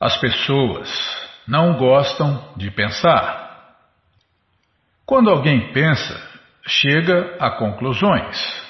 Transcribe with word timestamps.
As 0.00 0.16
pessoas 0.18 0.88
não 1.46 1.76
gostam 1.76 2.52
de 2.56 2.70
pensar. 2.70 3.46
Quando 5.06 5.30
alguém 5.30 5.72
pensa, 5.72 6.20
chega 6.66 7.36
a 7.38 7.50
conclusões. 7.50 8.66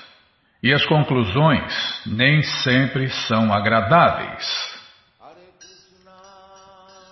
E 0.63 0.73
as 0.73 0.85
conclusões 0.85 2.03
nem 2.07 2.43
sempre 2.43 3.09
são 3.09 3.53
agradáveis. 3.53 4.77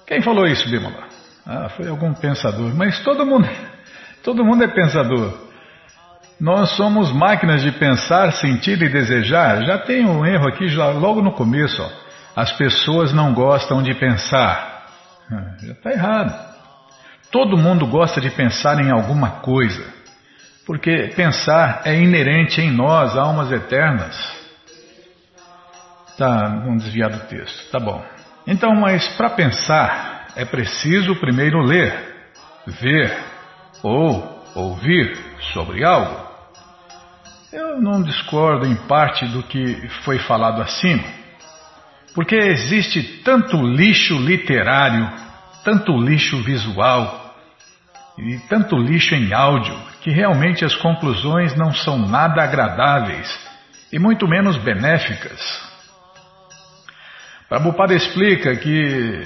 Quem 0.06 0.20
falou 0.20 0.46
isso, 0.46 0.68
Bimala? 0.68 1.08
Ah, 1.46 1.68
foi 1.70 1.88
algum 1.88 2.12
pensador. 2.14 2.74
Mas 2.74 3.02
todo 3.02 3.24
mundo, 3.24 3.48
todo 4.22 4.44
mundo 4.44 4.64
é 4.64 4.68
pensador. 4.68 5.44
Nós 6.40 6.70
somos 6.76 7.12
máquinas 7.12 7.62
de 7.62 7.72
pensar, 7.72 8.32
sentir 8.32 8.80
e 8.82 8.88
desejar. 8.88 9.64
Já 9.64 9.78
tem 9.78 10.04
um 10.04 10.26
erro 10.26 10.48
aqui 10.48 10.68
já 10.68 10.88
logo 10.88 11.22
no 11.22 11.32
começo. 11.32 11.80
Ó. 11.82 12.03
As 12.34 12.52
pessoas 12.52 13.12
não 13.12 13.32
gostam 13.32 13.82
de 13.82 13.94
pensar. 13.94 14.86
Ah, 15.30 15.56
já 15.62 15.72
está 15.72 15.90
errado. 15.90 16.54
Todo 17.30 17.56
mundo 17.56 17.86
gosta 17.86 18.20
de 18.20 18.30
pensar 18.30 18.80
em 18.80 18.92
alguma 18.92 19.40
coisa, 19.40 19.84
porque 20.64 21.12
pensar 21.16 21.82
é 21.84 21.94
inerente 22.00 22.60
em 22.60 22.70
nós, 22.70 23.16
almas 23.16 23.50
eternas. 23.50 24.16
Tá, 26.16 26.46
vamos 26.64 26.84
desviar 26.84 27.10
do 27.10 27.20
texto, 27.26 27.70
tá 27.72 27.80
bom. 27.80 28.04
Então, 28.46 28.72
mas 28.74 29.08
para 29.16 29.30
pensar 29.30 30.28
é 30.36 30.44
preciso 30.44 31.16
primeiro 31.16 31.60
ler, 31.60 31.92
ver 32.66 33.16
ou 33.82 34.44
ouvir 34.54 35.18
sobre 35.52 35.84
algo. 35.84 36.24
Eu 37.52 37.80
não 37.80 38.02
discordo 38.02 38.66
em 38.66 38.74
parte 38.74 39.26
do 39.26 39.42
que 39.42 39.88
foi 40.04 40.18
falado 40.20 40.62
acima, 40.62 41.04
porque 42.14 42.36
existe 42.36 43.02
tanto 43.24 43.56
lixo 43.56 44.16
literário, 44.18 45.10
tanto 45.64 45.96
lixo 45.98 46.42
visual, 46.42 47.24
e 48.16 48.38
tanto 48.48 48.76
lixo 48.76 49.14
em 49.14 49.32
áudio 49.32 49.76
que 50.00 50.10
realmente 50.10 50.64
as 50.64 50.74
conclusões 50.76 51.56
não 51.56 51.74
são 51.74 51.98
nada 51.98 52.42
agradáveis 52.42 53.28
e 53.92 53.98
muito 53.98 54.28
menos 54.28 54.56
benéficas. 54.56 55.40
Prabhupada 57.48 57.94
explica 57.94 58.54
que 58.56 59.24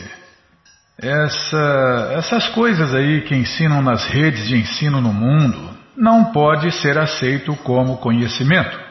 essa, 1.00 2.12
essas 2.17 2.48
coisas 2.48 2.95
aí 2.95 3.23
que 3.23 3.34
ensinam 3.34 3.83
nas 3.83 4.06
redes 4.06 4.48
de 4.48 4.56
ensino 4.56 5.00
no 5.00 5.12
mundo 5.12 5.70
não 5.97 6.33
pode 6.33 6.70
ser 6.73 6.98
aceito 6.98 7.55
como 7.56 7.98
conhecimento. 7.98 8.88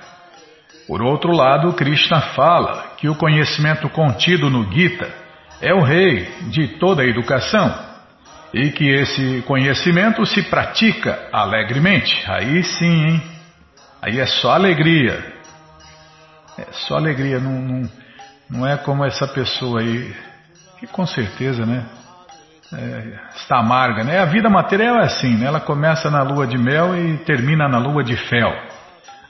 Por 0.88 1.02
outro 1.02 1.32
lado, 1.32 1.74
Krishna 1.74 2.22
fala 2.34 2.94
que 2.98 3.10
o 3.10 3.16
conhecimento 3.16 3.90
contido 3.90 4.50
no 4.50 4.72
Gita 4.72 5.08
é 5.62 5.74
o 5.74 5.84
rei 5.84 6.26
de 6.50 6.80
toda 6.80 7.02
a 7.02 7.06
educação 7.06 7.88
e 8.54 8.72
que 8.72 8.88
esse 8.90 9.44
conhecimento 9.46 10.26
se 10.26 10.44
pratica 10.44 11.28
alegremente. 11.34 12.24
Aí 12.28 12.64
sim, 12.64 13.06
hein? 13.06 13.22
Aí 14.02 14.20
é 14.20 14.26
só 14.26 14.52
alegria. 14.52 15.34
É 16.58 16.68
só 16.72 16.96
alegria, 16.96 17.40
não, 17.40 17.62
não, 17.62 17.90
não 18.50 18.68
é 18.68 18.78
como 18.78 19.06
essa 19.06 19.28
pessoa 19.28 19.82
aí, 19.82 20.16
que 20.80 20.88
com 20.88 21.06
certeza, 21.06 21.66
né? 21.66 21.86
É, 22.74 23.20
está 23.36 23.60
amarga, 23.60 24.04
né? 24.04 24.20
A 24.20 24.26
vida 24.26 24.50
material 24.50 24.98
é 25.00 25.04
assim, 25.04 25.38
né? 25.38 25.46
Ela 25.46 25.60
começa 25.60 26.10
na 26.10 26.24
lua 26.24 26.48
de 26.48 26.58
mel 26.58 26.96
e 26.96 27.18
termina 27.20 27.68
na 27.68 27.78
lua 27.78 28.04
de 28.04 28.16
fel. 28.16 28.52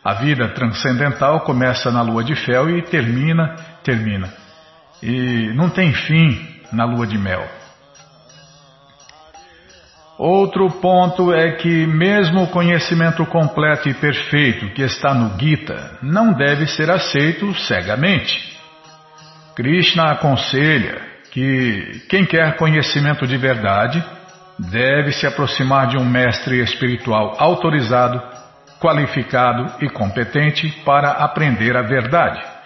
A 0.08 0.13
vida 0.13 0.47
transcendental 0.47 1.41
começa 1.41 1.91
na 1.91 2.02
lua 2.02 2.23
de 2.23 2.33
fel 2.33 2.69
e 2.69 2.81
termina, 2.81 3.58
termina. 3.83 4.30
E 5.03 5.52
não 5.53 5.69
tem 5.69 5.91
fim 5.91 6.61
na 6.72 6.86
lua 6.86 7.05
de 7.05 7.17
mel. 7.17 7.45
Outro 10.17 10.72
ponto 10.80 11.33
é 11.33 11.58
que, 11.58 11.86
mesmo 11.86 12.44
o 12.44 12.47
conhecimento 12.47 13.25
completo 13.25 13.89
e 13.89 13.93
perfeito 13.95 14.70
que 14.70 14.81
está 14.81 15.14
no 15.14 15.37
Gita 15.37 15.98
não 16.02 16.31
deve 16.31 16.67
ser 16.67 16.89
aceito 16.89 17.54
cegamente. 17.55 18.58
Krishna 19.58 20.11
aconselha 20.11 21.02
que 21.31 22.02
quem 22.08 22.26
quer 22.26 22.55
conhecimento 22.55 23.27
de 23.27 23.36
verdade 23.36 24.02
deve 24.58 25.11
se 25.11 25.27
aproximar 25.27 25.87
de 25.87 25.98
um 25.98 26.05
mestre 26.05 26.61
espiritual 26.64 27.36
autorizado, 27.37 28.36
qualificado 28.80 29.83
e 29.83 29.89
competente 29.89 30.70
para 30.83 31.11
aprender 31.11 31.76
a 31.76 31.82
verdade. 31.82 32.58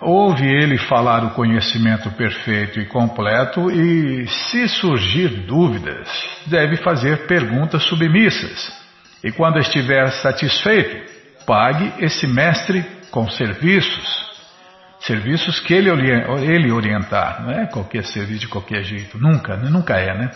Ouve 0.00 0.46
ele 0.46 0.76
falar 0.76 1.24
o 1.24 1.30
conhecimento 1.30 2.10
perfeito 2.10 2.78
e 2.78 2.86
completo 2.86 3.70
e, 3.70 4.26
se 4.26 4.68
surgir 4.68 5.28
dúvidas, 5.46 6.08
deve 6.46 6.76
fazer 6.76 7.26
perguntas 7.26 7.84
submissas. 7.84 8.70
E 9.24 9.32
quando 9.32 9.58
estiver 9.58 10.10
satisfeito, 10.10 11.10
pague 11.46 11.92
esse 12.04 12.26
mestre 12.26 12.84
com 13.10 13.28
serviços. 13.30 14.28
Serviços 15.00 15.58
que 15.60 15.72
ele, 15.72 15.90
ele 15.90 16.70
orientar, 16.70 17.42
não 17.42 17.50
é 17.52 17.66
qualquer 17.66 18.04
serviço 18.04 18.40
de 18.40 18.48
qualquer 18.48 18.82
jeito, 18.82 19.16
nunca, 19.18 19.56
né? 19.56 19.70
nunca 19.70 19.96
é, 19.96 20.16
né? 20.16 20.30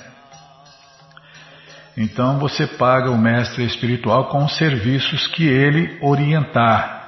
Então 1.96 2.38
você 2.38 2.66
paga 2.66 3.10
o 3.10 3.18
mestre 3.18 3.64
espiritual 3.64 4.28
com 4.28 4.48
serviços 4.48 5.26
que 5.26 5.46
ele 5.46 5.98
orientar. 6.00 7.02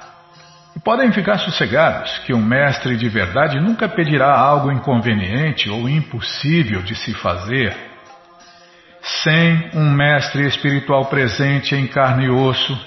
E 0.75 0.79
podem 0.79 1.11
ficar 1.11 1.37
sossegados 1.39 2.19
que 2.19 2.33
um 2.33 2.43
mestre 2.43 2.97
de 2.97 3.07
verdade 3.07 3.59
nunca 3.59 3.87
pedirá 3.87 4.37
algo 4.37 4.71
inconveniente 4.71 5.69
ou 5.69 5.89
impossível 5.89 6.81
de 6.81 6.95
se 6.95 7.13
fazer. 7.13 7.75
Sem 9.01 9.69
um 9.73 9.89
mestre 9.89 10.45
espiritual 10.45 11.05
presente 11.05 11.75
em 11.75 11.87
carne 11.87 12.25
e 12.25 12.29
osso, 12.29 12.77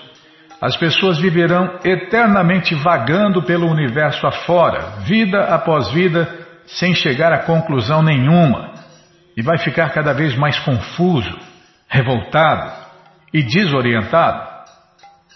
as 0.60 0.76
pessoas 0.76 1.18
viverão 1.18 1.78
eternamente 1.84 2.74
vagando 2.74 3.42
pelo 3.42 3.68
universo 3.68 4.26
afora, 4.26 5.00
vida 5.04 5.44
após 5.44 5.90
vida, 5.92 6.28
sem 6.66 6.94
chegar 6.94 7.32
a 7.32 7.44
conclusão 7.44 8.02
nenhuma, 8.02 8.74
e 9.36 9.42
vai 9.42 9.56
ficar 9.58 9.90
cada 9.90 10.12
vez 10.12 10.36
mais 10.36 10.58
confuso, 10.58 11.47
revoltado 11.88 12.72
e 13.32 13.42
desorientado. 13.42 14.46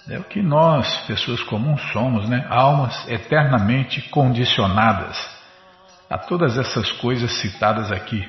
É 0.09 0.19
o 0.19 0.25
que 0.25 0.43
nós, 0.43 1.07
pessoas 1.07 1.43
comuns, 1.45 1.81
somos, 1.93 2.29
né? 2.29 2.45
Almas 2.49 3.09
eternamente 3.09 4.03
condicionadas 4.11 5.17
a 6.11 6.19
todas 6.19 6.59
essas 6.59 6.91
coisas 6.93 7.33
citadas 7.41 7.91
aqui. 7.93 8.29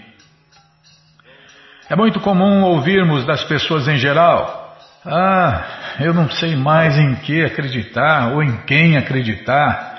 É 1.89 1.95
muito 1.95 2.19
comum 2.19 2.63
ouvirmos 2.63 3.25
das 3.25 3.43
pessoas 3.43 3.87
em 3.87 3.97
geral: 3.97 4.77
Ah, 5.05 5.63
eu 5.99 6.13
não 6.13 6.29
sei 6.29 6.55
mais 6.55 6.97
em 6.97 7.15
que 7.15 7.43
acreditar 7.43 8.33
ou 8.33 8.43
em 8.43 8.57
quem 8.65 8.95
acreditar. 8.95 9.91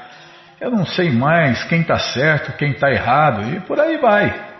Eu 0.60 0.70
não 0.70 0.86
sei 0.86 1.10
mais 1.10 1.62
quem 1.64 1.82
está 1.82 1.98
certo, 1.98 2.56
quem 2.56 2.70
está 2.70 2.90
errado 2.90 3.54
e 3.54 3.60
por 3.60 3.78
aí 3.78 3.98
vai. 3.98 4.53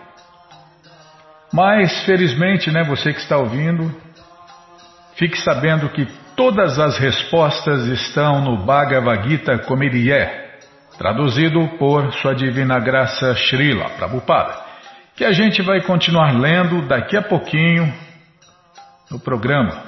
Mas, 1.53 2.05
felizmente, 2.05 2.71
né, 2.71 2.83
você 2.83 3.13
que 3.13 3.19
está 3.19 3.37
ouvindo, 3.37 3.93
fique 5.15 5.37
sabendo 5.37 5.89
que 5.89 6.07
Todas 6.35 6.77
as 6.77 6.97
respostas 6.97 7.85
estão 7.87 8.41
no 8.41 8.65
Bhagavad 8.65 9.29
Gita 9.29 9.57
como 9.59 9.83
ele 9.83 10.11
é, 10.11 10.59
traduzido 10.97 11.65
por 11.77 12.11
Sua 12.15 12.35
Divina 12.35 12.77
Graça 12.77 13.33
Srila 13.35 13.91
Prabhupada, 13.91 14.53
que 15.15 15.23
a 15.23 15.31
gente 15.31 15.61
vai 15.61 15.79
continuar 15.81 16.37
lendo 16.37 16.85
daqui 16.89 17.15
a 17.15 17.21
pouquinho 17.21 17.93
no 19.09 19.17
programa. 19.17 19.81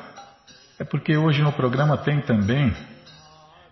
É 0.80 0.86
porque 0.86 1.18
hoje 1.18 1.42
no 1.42 1.52
programa 1.52 1.98
tem 1.98 2.22
também 2.22 2.74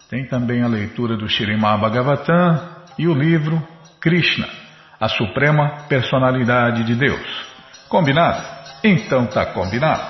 tem 0.09 0.28
também 0.28 0.62
a 0.62 0.68
leitura 0.68 1.16
do 1.16 1.29
Shirimá 1.29 1.78
Bhagavatam 1.78 2.62
e 3.00 3.07
o 3.07 3.13
livro 3.13 3.66
Krishna, 4.01 4.47
a 5.00 5.07
Suprema 5.07 5.86
Personalidade 5.88 6.83
de 6.83 6.94
Deus. 6.94 7.55
Combinado? 7.95 8.44
Então 8.83 9.25
tá 9.25 9.45
combinado. 9.45 10.03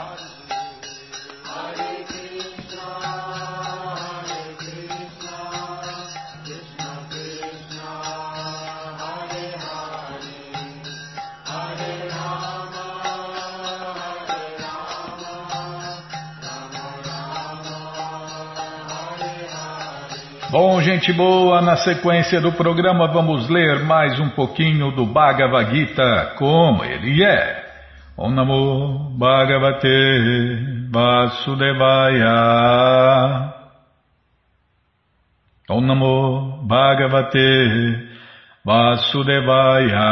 Bom, 20.49 20.81
gente 20.81 21.13
boa, 21.13 21.61
na 21.61 21.77
sequência 21.77 22.41
do 22.41 22.51
programa 22.51 23.07
vamos 23.13 23.47
ler 23.47 23.83
mais 23.83 24.19
um 24.19 24.29
pouquinho 24.29 24.89
do 24.89 25.05
Bhagavad 25.05 25.69
Gita, 25.69 26.33
como 26.35 26.83
ele 26.83 27.23
é. 27.23 27.64
Om 28.17 28.31
Namo 28.33 29.11
Bhagavate 29.19 30.89
Vasudevaya 30.89 32.35
Om 35.67 35.83
Namo 35.85 36.63
Bhagavate 36.65 38.07
Vasudevaya. 38.65 40.07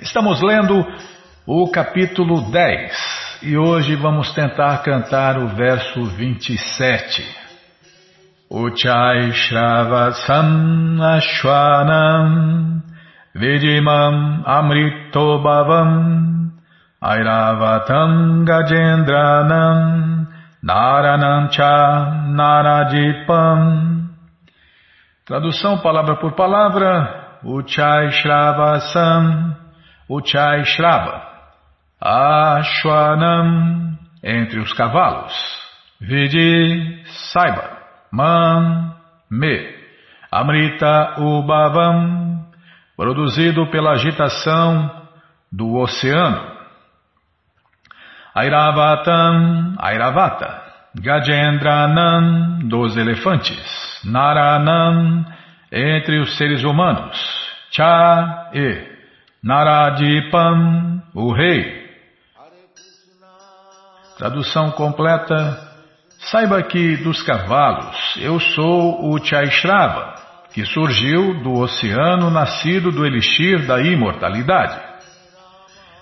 Estamos 0.00 0.40
lendo 0.40 0.84
o 1.46 1.70
capítulo 1.70 2.50
10 2.50 3.40
e 3.42 3.58
hoje 3.58 3.94
vamos 3.94 4.32
tentar 4.32 4.82
cantar 4.82 5.38
o 5.38 5.48
verso 5.48 6.02
27. 6.02 7.22
Uchai 8.50 9.32
Shravasam 9.32 11.02
Ashwanam 11.02 12.82
Vidimam 13.34 14.42
Amritobhavam 14.46 16.50
Airavatam 17.02 18.44
Gajendranam 18.44 20.23
Naranancha 20.64 22.24
Naradipam. 22.32 24.08
Tradução 25.26 25.76
palavra 25.82 26.16
por 26.16 26.32
palavra. 26.32 27.38
Uchai 27.44 28.10
Shravasam. 28.12 29.54
Uchai 30.08 30.64
Shrava. 30.64 31.22
Ashwanam. 32.00 33.98
Entre 34.22 34.58
os 34.58 34.72
cavalos. 34.72 35.34
Vidi. 36.00 37.02
Saiba. 37.30 37.76
Man. 38.10 38.94
Me. 39.30 39.68
Amrita 40.32 41.20
Ubhavam. 41.20 42.42
Produzido 42.96 43.70
pela 43.70 43.92
agitação 43.92 44.90
do 45.52 45.74
oceano. 45.74 46.53
Airavatam, 48.34 49.76
Airavata, 49.78 50.60
Gajendranam, 51.00 52.58
dos 52.68 52.96
elefantes, 52.96 54.00
Naranam, 54.04 55.24
entre 55.70 56.18
os 56.18 56.36
seres 56.36 56.64
humanos, 56.64 57.16
Cha 57.70 58.50
e 58.52 58.94
Naradipam, 59.42 61.02
o 61.14 61.32
rei. 61.32 61.84
Tradução 64.18 64.72
completa. 64.72 65.72
Saiba 66.18 66.62
que 66.62 66.96
dos 66.98 67.22
cavalos 67.22 68.16
eu 68.16 68.40
sou 68.40 69.12
o 69.12 69.24
Chaishrava, 69.24 70.14
que 70.52 70.64
surgiu 70.64 71.42
do 71.42 71.52
oceano 71.52 72.30
nascido 72.30 72.90
do 72.90 73.04
elixir 73.04 73.66
da 73.66 73.80
imortalidade. 73.80 74.93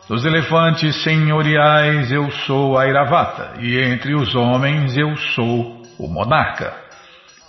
Dos 0.08 0.24
elefantes 0.24 1.00
senhoriais 1.04 2.10
eu 2.10 2.28
sou 2.44 2.76
a 2.76 2.88
Iravata, 2.88 3.52
e 3.60 3.78
entre 3.78 4.14
os 4.14 4.34
homens 4.34 4.96
eu 4.96 5.16
sou 5.16 5.80
o 5.96 6.08
monarca. 6.08 6.72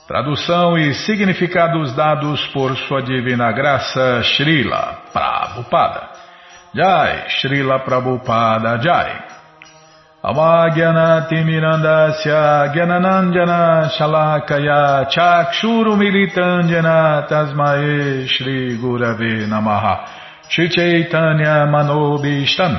Tradução 0.07 0.77
e 0.77 0.93
significados 0.93 1.95
dados 1.95 2.45
por 2.47 2.77
Sua 2.77 3.01
Divina 3.01 3.51
Graça 3.51 4.21
Srila 4.23 4.99
Prabhupada. 5.11 6.09
Jai, 6.75 7.29
Srila 7.41 7.79
Prabhupada 7.79 8.77
Jai. 8.79 9.23
Amagyanati 10.23 11.43
Mirandasya 11.43 12.71
Gyananandjana 12.71 13.89
Shalakaya 13.97 15.09
Chakshuru 15.09 15.97
Militandjana 15.97 17.25
Tasmae 17.27 18.27
Shri 18.27 18.77
Gurave 18.77 19.47
Namaha 19.47 20.22
Chaitanya 20.49 21.65
Manobishtam 21.67 22.73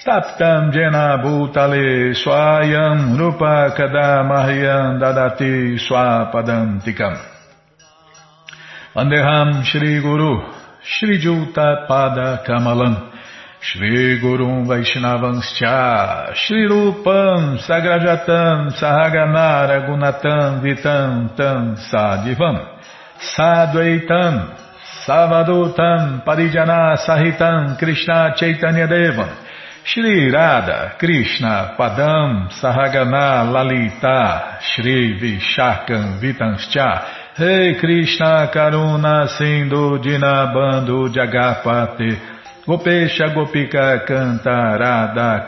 Staptam 0.00 0.72
Jena 0.72 1.18
Bhutale 1.22 2.14
Swayam 2.14 3.18
Rupa 3.18 3.74
Kadamahyam 3.76 4.98
Dadati 5.00 5.78
Swapadantikam 5.78 7.16
Vandeham 8.94 9.62
Shri 9.64 10.00
Guru 10.00 10.40
Shri 10.82 11.18
Juta 11.20 11.86
Pada 11.88 12.44
Kamalam. 12.44 13.12
Shri 13.62 14.18
Gurum 14.20 14.66
Vaishnavanscha 14.66 16.34
Shri 16.34 16.66
Rupam 16.68 17.58
Sagrajatam 17.58 18.72
Sahaganara 18.74 19.86
Gunatam 19.86 20.60
Vitam 20.60 21.36
Tam 21.36 21.76
Sadivam. 21.76 22.58
Sadvaitam 23.20 24.58
Savadutam 25.06 26.24
Parijana 26.24 26.96
Sahitam 26.96 27.76
Krishna 27.76 28.34
Chaitanya 28.36 28.86
Devam 28.86 29.34
Shri 29.84 30.30
Radha 30.30 30.96
Krishna 30.96 31.74
Padam 31.76 32.48
Sahagana 32.50 33.50
Lalita 33.50 34.58
Shri 34.60 35.18
Vishakam 35.18 36.20
Vitanscha. 36.20 37.36
Rei 37.36 37.74
Krishna 37.80 38.48
Karuna 38.54 39.26
Sindhu 39.36 39.98
Dinabando 39.98 41.08
Jagapate. 41.08 42.64
Gopesha 42.64 43.34
Gopika 43.34 44.06
Canta 44.06 44.78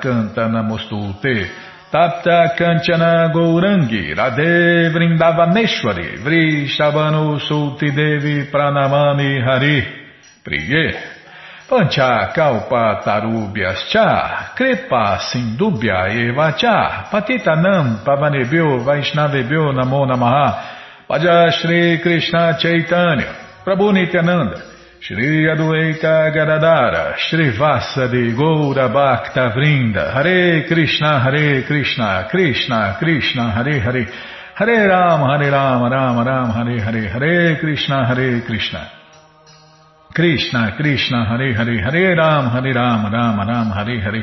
Canta 0.03 0.49
Namostute 0.49 1.64
Tapta 1.95 2.57
Kanchana 2.59 3.31
Gourangi 3.33 4.13
Radhe 4.17 4.91
Vrindavaneshwari 4.91 6.19
Vrishabhanu 6.19 7.39
Sulti 7.39 7.93
Devi 7.95 8.51
Pranamami 8.51 9.39
Hari 9.41 9.87
Priye 10.43 10.91
Pancha 11.69 12.33
Kalpa 12.35 13.01
Tarubhyascha 13.05 14.57
Kripa 14.57 15.21
Sindubhya 15.21 16.11
Evacha 16.11 17.07
Patitanam 17.13 18.03
Pavanebhyo 18.05 18.83
Vaishnavebhyo 18.83 19.73
Namo 19.73 20.05
Namaha 20.05 21.07
Paja 21.07 21.53
Shri 21.53 22.01
Krishna 22.03 22.59
Chaitanya 22.59 23.63
Prabhu 23.65 23.93
Nityananda 23.93 24.74
Shri 25.07 25.45
Adueita 25.45 26.33
Gadadara, 26.33 27.15
Shri 27.19 27.51
Vasa 27.59 28.09
de 28.09 28.33
Goura 28.33 28.89
Bhakta 28.89 29.53
Vrinda, 29.55 30.15
Hare 30.15 30.65
Krishna, 30.67 31.21
Hare 31.21 31.63
Krishna, 31.65 32.27
Krishna, 32.31 32.97
Krishna, 32.99 33.53
Hare 33.53 33.81
Hare, 33.81 34.07
Hare 34.55 34.89
Ram, 34.89 35.21
Hare 35.29 35.51
Ram, 35.51 35.83
Ram 35.93 36.27
Ram, 36.27 36.51
Hare 36.53 36.81
Hare, 36.81 37.09
Hare 37.11 37.59
Krishna, 37.61 38.07
Hare 38.07 38.41
Krishna. 38.47 38.91
Krishna, 40.15 40.73
Krishna, 40.75 41.27
Hare 41.27 41.53
Hare, 41.53 41.83
Hare 41.83 42.17
Ram, 42.17 42.49
Hare 42.49 42.73
Ram, 42.73 43.13
Ram 43.13 43.47
Ram, 43.47 43.71
Hare 43.73 44.01
Hare, 44.01 44.23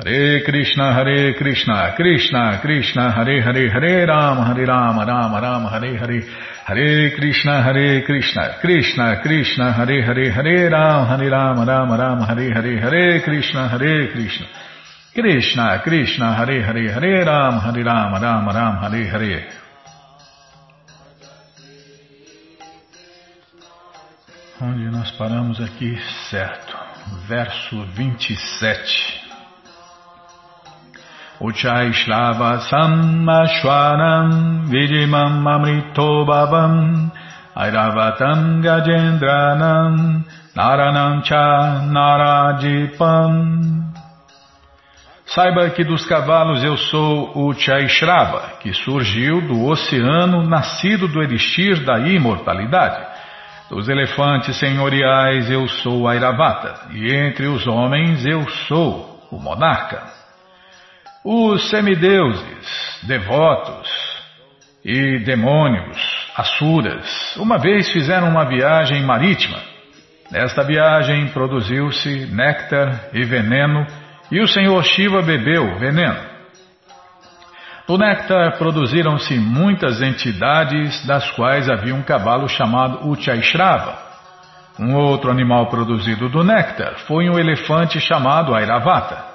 Hare 0.00 0.42
Krishna, 0.44 0.92
Hare 0.94 1.34
Krishna, 1.34 1.92
Krishna, 1.96 2.60
Krishna, 2.60 3.10
Hare 3.10 3.42
Hare, 3.42 3.68
Hare 3.68 4.06
Ram, 4.06 4.38
Hare 4.46 4.64
Ram, 4.64 4.96
Ram 4.96 5.34
Ram, 5.34 5.64
Hare 5.64 5.96
Hare, 5.98 6.22
Hare 6.64 7.10
Krishna, 7.16 7.62
Hare 7.62 8.02
Krishna, 8.04 8.58
Krishna, 8.60 9.20
Krishna, 9.20 9.72
Hare 9.72 10.02
Hare, 10.04 10.30
Hare 10.30 10.68
Ram, 10.70 11.06
Hare 11.08 11.28
Ram, 11.28 11.64
Ram 11.66 11.90
Ram, 11.90 12.20
Hare 12.20 12.52
Hare, 12.52 12.78
Hare 12.80 13.22
Krishna, 13.22 13.68
Hare 13.68 14.12
Krishna, 14.12 14.46
Krishna, 15.12 15.80
Krishna, 15.82 16.32
Hare 16.32 16.62
Hare, 16.62 16.92
Hare 16.92 17.24
Ram, 17.24 17.58
Hare 17.58 17.82
Ram, 17.82 18.22
Ram 18.22 18.48
Ram, 18.48 18.76
Hare 18.76 19.04
Hare. 19.10 19.48
Onde 24.60 24.90
nós 24.90 25.10
paramos 25.12 25.60
aqui, 25.60 25.96
certo. 26.30 26.88
verso 27.26 27.84
27. 27.94 29.27
Uchai 31.40 31.92
Shrava 31.92 32.58
Sammashwaram 32.68 34.66
Vijimam 34.66 35.46
Amritobhavam 35.46 37.12
Airavatam 37.56 38.60
Gajendranam 38.60 40.24
Naranam 40.56 41.22
Cha 41.24 41.80
Narajipam 41.86 43.58
Saiba 45.26 45.70
que 45.70 45.84
dos 45.84 46.04
cavalos 46.06 46.64
eu 46.64 46.76
sou 46.78 47.32
o 47.36 47.52
Chaishrava, 47.52 48.54
que 48.60 48.72
surgiu 48.72 49.46
do 49.46 49.66
oceano, 49.66 50.42
nascido 50.48 51.06
do 51.06 51.22
elixir 51.22 51.84
da 51.84 51.98
imortalidade. 51.98 53.06
Dos 53.68 53.90
elefantes 53.90 54.58
senhoriais 54.58 55.50
eu 55.50 55.68
sou 55.68 56.08
Airavata, 56.08 56.88
e 56.92 57.14
entre 57.14 57.46
os 57.46 57.66
homens 57.66 58.24
eu 58.24 58.48
sou 58.66 59.28
o 59.30 59.38
monarca. 59.38 60.17
Os 61.30 61.68
semideuses, 61.68 63.02
devotos 63.02 63.86
e 64.82 65.18
demônios, 65.26 65.98
asuras, 66.34 67.36
uma 67.36 67.58
vez 67.58 67.92
fizeram 67.92 68.30
uma 68.30 68.46
viagem 68.46 69.02
marítima. 69.02 69.58
Nesta 70.32 70.62
viagem 70.64 71.28
produziu-se 71.28 72.24
néctar 72.34 73.10
e 73.12 73.26
veneno 73.26 73.86
e 74.32 74.40
o 74.40 74.48
senhor 74.48 74.82
Shiva 74.84 75.20
bebeu 75.20 75.78
veneno. 75.78 76.18
Do 77.86 77.98
néctar 77.98 78.56
produziram-se 78.56 79.34
muitas 79.34 80.00
entidades, 80.00 81.06
das 81.06 81.30
quais 81.32 81.68
havia 81.68 81.94
um 81.94 82.02
cavalo 82.02 82.48
chamado 82.48 83.06
Uchaishrava. 83.06 83.98
Um 84.80 84.96
outro 84.96 85.30
animal 85.30 85.66
produzido 85.66 86.30
do 86.30 86.42
néctar 86.42 87.00
foi 87.00 87.28
um 87.28 87.38
elefante 87.38 88.00
chamado 88.00 88.54
Airavata. 88.54 89.27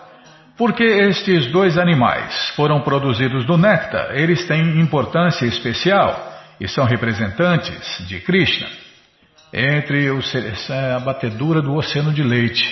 Porque 0.58 0.84
estes 0.84 1.52
dois 1.52 1.78
animais 1.78 2.50
foram 2.56 2.82
produzidos 2.82 3.46
do 3.46 3.58
néctar, 3.58 4.12
eles 4.16 4.46
têm 4.46 4.80
importância 4.80 5.46
especial 5.46 6.32
e 6.60 6.68
são 6.68 6.86
representantes 6.86 8.08
de 8.08 8.20
Krishna. 8.20 8.68
Entre 9.52 10.10
os, 10.12 10.34
é 10.70 10.94
a 10.94 11.00
batedura 11.00 11.62
do 11.62 11.74
oceano 11.76 12.14
de 12.14 12.24
leite. 12.24 12.64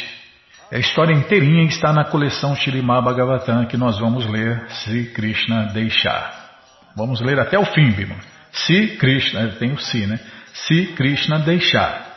A 0.72 0.78
história 0.78 1.14
inteirinha 1.14 1.64
está 1.66 1.92
na 1.92 2.06
coleção 2.06 2.56
Shirimá 2.56 3.02
Bhagavatam 3.02 3.66
que 3.66 3.78
nós 3.78 4.00
vamos 4.00 4.26
ler 4.28 4.64
se 4.70 5.06
Krishna 5.14 5.66
deixar. 5.74 6.50
Vamos 6.96 7.20
ler 7.20 7.40
até 7.40 7.58
o 7.58 7.66
fim, 7.66 7.92
Bima. 7.92 8.16
Se 8.52 8.96
Krishna, 8.98 9.48
tem 9.60 9.74
o 9.74 9.78
si, 9.78 10.06
né? 10.06 10.20
Se 10.54 10.88
Krishna 10.96 11.40
deixar. 11.40 12.10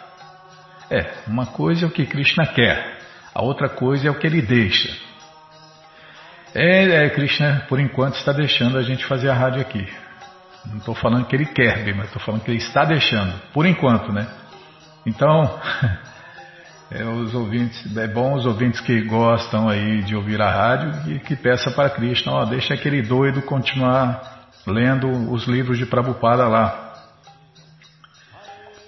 É, 0.91 1.11
uma 1.27 1.47
coisa 1.47 1.87
é 1.87 1.89
o 1.89 1.91
que 1.91 2.05
Krishna 2.05 2.47
quer, 2.47 2.99
a 3.35 3.43
outra 3.43 3.69
coisa 3.69 4.09
é 4.09 4.11
o 4.11 4.19
que 4.19 4.27
ele 4.27 4.43
deixa. 4.43 4.95
É, 6.55 7.07
é 7.07 7.11
Krishna, 7.11 7.65
por 7.69 7.81
enquanto, 7.81 8.15
está 8.15 8.33
deixando 8.33 8.79
a 8.79 8.83
gente 8.83 9.05
fazer 9.07 9.29
a 9.29 9.35
rádio 9.35 9.61
aqui. 9.61 9.85
Não 10.67 10.79
estou 10.79 10.95
falando 10.95 11.27
que 11.27 11.35
ele 11.35 11.47
quer, 11.47 11.83
Bima, 11.83 12.05
estou 12.05 12.23
falando 12.23 12.43
que 12.43 12.51
ele 12.51 12.59
está 12.59 12.85
deixando, 12.85 13.35
por 13.53 13.67
enquanto, 13.67 14.13
né? 14.13 14.27
Então, 15.05 15.61
é, 16.93 17.05
os 17.05 17.35
ouvintes, 17.35 17.97
é 17.97 18.07
bom 18.07 18.35
os 18.35 18.47
ouvintes 18.47 18.81
que 18.81 19.03
gostam 19.03 19.69
aí 19.69 20.03
de 20.03 20.15
ouvir 20.15 20.41
a 20.41 20.49
rádio 20.49 21.13
e 21.13 21.19
que 21.19 21.35
peça 21.35 21.73
para 21.73 21.91
Krishna, 21.91 22.33
ó, 22.33 22.45
deixa 22.45 22.73
aquele 22.73 23.03
doido 23.03 23.43
continuar 23.43 24.49
lendo 24.65 25.09
os 25.33 25.47
livros 25.49 25.77
de 25.77 25.87
Prabhupada 25.87 26.47
lá. 26.47 26.95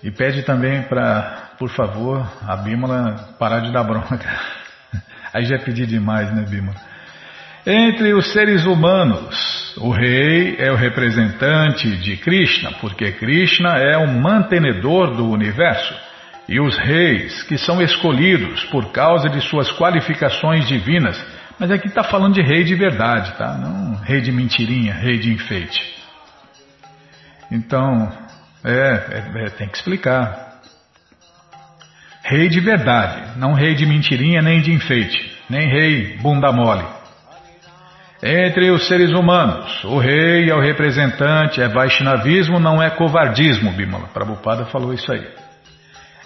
E 0.04 0.11
pede 0.12 0.44
também 0.44 0.82
para, 0.82 1.50
por 1.58 1.68
favor, 1.70 2.25
a 2.46 2.54
Bímola 2.56 3.35
parar 3.40 3.58
de 3.58 3.73
dar 3.73 3.82
bronca. 3.82 4.40
Aí 5.35 5.44
já 5.44 5.58
pedi 5.58 5.85
demais, 5.85 6.32
né, 6.32 6.42
Bímola? 6.42 6.95
Entre 7.68 8.14
os 8.14 8.32
seres 8.32 8.64
humanos, 8.64 9.76
o 9.78 9.90
rei 9.90 10.54
é 10.56 10.70
o 10.70 10.76
representante 10.76 11.96
de 11.96 12.16
Krishna, 12.16 12.70
porque 12.80 13.11
Krishna 13.11 13.70
é 13.70 13.96
o 13.96 14.06
mantenedor 14.06 15.16
do 15.16 15.28
universo 15.28 15.92
e 16.49 16.61
os 16.61 16.78
reis 16.78 17.42
que 17.42 17.58
são 17.58 17.82
escolhidos 17.82 18.62
por 18.66 18.92
causa 18.92 19.28
de 19.28 19.40
suas 19.40 19.68
qualificações 19.73 20.68
divinas. 20.68 21.20
Mas 21.58 21.73
aqui 21.73 21.88
está 21.88 22.04
falando 22.04 22.35
de 22.35 22.40
rei 22.40 22.62
de 22.62 22.76
verdade, 22.76 23.32
tá? 23.37 23.58
Não 23.58 23.96
rei 23.96 24.20
de 24.20 24.30
mentirinha, 24.30 24.94
rei 24.94 25.18
de 25.18 25.32
enfeite. 25.32 25.82
Então, 27.50 28.12
é, 28.64 28.70
é, 28.70 29.44
é, 29.44 29.50
tem 29.50 29.66
que 29.66 29.76
explicar. 29.76 30.61
Rei 32.23 32.49
de 32.49 32.61
verdade, 32.61 33.37
não 33.37 33.54
rei 33.54 33.75
de 33.75 33.85
mentirinha 33.85 34.40
nem 34.40 34.61
de 34.61 34.73
enfeite, 34.73 35.37
nem 35.50 35.68
rei 35.68 36.16
bunda 36.18 36.52
mole. 36.52 36.95
Entre 38.23 38.70
os 38.70 38.88
seres 38.88 39.12
humanos, 39.12 39.85
o 39.85 39.99
rei 39.99 40.49
é 40.49 40.54
o 40.54 40.61
representante, 40.61 41.61
é 41.61 41.68
Vaishnavismo, 41.68 42.58
não 42.58 42.82
é 42.82 42.88
covardismo, 42.88 43.73
Bimala. 43.73 44.08
Prabhupada 44.08 44.64
falou 44.66 44.94
isso 44.94 45.12
aí. 45.12 45.26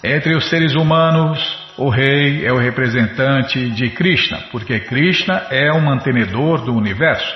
Entre 0.04 0.36
os 0.36 0.48
seres 0.48 0.74
humanos, 0.74 1.40
o 1.76 1.88
rei 1.88 2.46
é 2.46 2.52
o 2.52 2.58
representante 2.58 3.70
de 3.70 3.90
Krishna, 3.90 4.38
porque 4.52 4.78
Krishna 4.80 5.46
é 5.50 5.72
o 5.72 5.80
mantenedor 5.80 6.64
do 6.64 6.72
universo. 6.72 7.34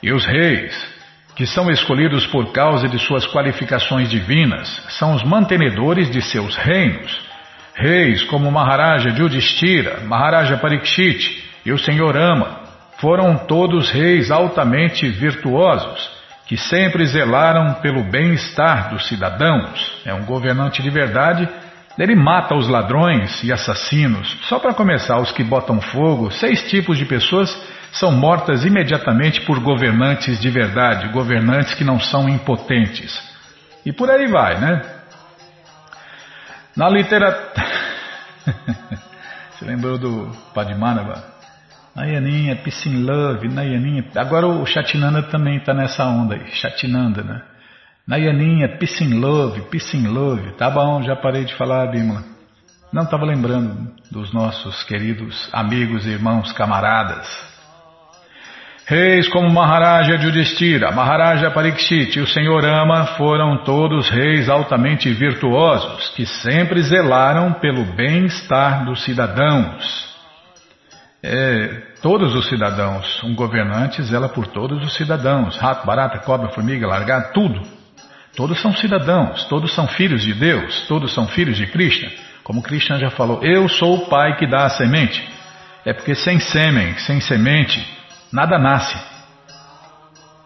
E 0.00 0.12
os 0.12 0.24
reis, 0.24 0.72
que 1.34 1.44
são 1.44 1.68
escolhidos 1.68 2.26
por 2.28 2.52
causa 2.52 2.88
de 2.88 3.00
suas 3.00 3.26
qualificações 3.26 4.08
divinas, 4.08 4.68
são 4.90 5.16
os 5.16 5.24
mantenedores 5.24 6.08
de 6.10 6.22
seus 6.22 6.56
reinos. 6.56 7.26
Reis 7.74 8.22
como 8.22 8.52
Maharaja 8.52 9.08
Yudhishthira, 9.10 10.00
Maharaja 10.04 10.56
Parikshit 10.56 11.44
e 11.66 11.72
o 11.72 11.78
Senhor 11.78 12.16
Ama 12.16 12.65
foram 12.98 13.36
todos 13.36 13.90
reis 13.90 14.30
altamente 14.30 15.08
virtuosos, 15.08 16.10
que 16.46 16.56
sempre 16.56 17.04
zelaram 17.06 17.74
pelo 17.74 18.04
bem-estar 18.04 18.90
dos 18.90 19.06
cidadãos. 19.08 20.00
É 20.04 20.14
um 20.14 20.24
governante 20.24 20.82
de 20.82 20.90
verdade 20.90 21.48
ele 21.98 22.14
mata 22.14 22.54
os 22.54 22.68
ladrões 22.68 23.42
e 23.42 23.52
assassinos. 23.52 24.36
Só 24.42 24.58
para 24.58 24.74
começar, 24.74 25.18
os 25.18 25.32
que 25.32 25.42
botam 25.42 25.80
fogo, 25.80 26.30
seis 26.30 26.68
tipos 26.68 26.98
de 26.98 27.06
pessoas 27.06 27.50
são 27.92 28.12
mortas 28.12 28.64
imediatamente 28.64 29.40
por 29.42 29.58
governantes 29.60 30.38
de 30.38 30.50
verdade, 30.50 31.08
governantes 31.08 31.74
que 31.74 31.84
não 31.84 31.98
são 31.98 32.28
impotentes. 32.28 33.18
E 33.84 33.92
por 33.92 34.10
aí 34.10 34.26
vai, 34.26 34.60
né? 34.60 34.82
Na 36.76 36.90
literatura. 36.90 37.66
Você 39.52 39.64
lembrou 39.64 39.96
do 39.96 40.30
Padmanabha? 40.52 41.35
Nayaninha, 41.96 42.56
Peace 42.56 42.86
in 42.86 43.04
Love, 43.04 43.48
Nayaninha. 43.48 44.04
Agora 44.16 44.46
o 44.46 44.66
Chatinanda 44.66 45.22
também 45.22 45.56
está 45.56 45.72
nessa 45.72 46.04
onda 46.04 46.34
aí, 46.34 46.46
Chatinanda, 46.52 47.22
né? 47.22 47.40
Nayaninha, 48.06 48.76
Peace 48.76 49.02
in 49.02 49.14
Love, 49.18 49.62
Peace 49.70 49.96
in 49.96 50.06
Love. 50.06 50.52
Tá 50.58 50.68
bom, 50.68 51.02
já 51.02 51.16
parei 51.16 51.44
de 51.44 51.54
falar, 51.54 51.86
Bimala. 51.86 52.22
Não 52.92 53.04
estava 53.04 53.24
lembrando 53.24 53.90
dos 54.10 54.32
nossos 54.32 54.82
queridos 54.84 55.48
amigos, 55.54 56.06
irmãos, 56.06 56.52
camaradas. 56.52 57.26
Reis 58.86 59.26
como 59.28 59.50
Maharaja 59.50 60.14
Yudhishthira, 60.14 60.92
Maharaja 60.92 61.50
Parikshit 61.50 62.18
e 62.18 62.22
o 62.22 62.26
Senhor 62.26 62.64
Ama 62.64 63.06
foram 63.16 63.64
todos 63.64 64.08
reis 64.10 64.48
altamente 64.48 65.12
virtuosos, 65.12 66.10
que 66.10 66.24
sempre 66.26 66.82
zelaram 66.82 67.54
pelo 67.54 67.84
bem-estar 67.96 68.84
dos 68.84 69.02
cidadãos. 69.02 70.05
É, 71.28 71.82
todos 72.00 72.36
os 72.36 72.48
cidadãos, 72.48 73.20
um 73.24 73.34
governante 73.34 74.00
zela 74.04 74.28
por 74.28 74.46
todos 74.46 74.80
os 74.86 74.94
cidadãos, 74.94 75.56
rato, 75.56 75.84
barata, 75.84 76.20
cobra, 76.20 76.50
formiga, 76.50 76.86
largado, 76.86 77.32
tudo. 77.32 77.60
Todos 78.36 78.62
são 78.62 78.72
cidadãos, 78.72 79.44
todos 79.46 79.74
são 79.74 79.88
filhos 79.88 80.22
de 80.22 80.32
Deus, 80.34 80.86
todos 80.86 81.12
são 81.12 81.26
filhos 81.26 81.56
de 81.56 81.66
Krishna. 81.66 82.08
Como 82.44 82.62
Krishna 82.62 82.96
já 83.00 83.10
falou, 83.10 83.42
eu 83.42 83.68
sou 83.68 83.96
o 83.96 84.06
pai 84.06 84.36
que 84.36 84.46
dá 84.46 84.66
a 84.66 84.70
semente. 84.70 85.20
É 85.84 85.92
porque 85.92 86.14
sem 86.14 86.38
sêmen, 86.38 86.96
sem 86.98 87.20
semente, 87.20 87.84
nada 88.32 88.56
nasce. 88.56 88.96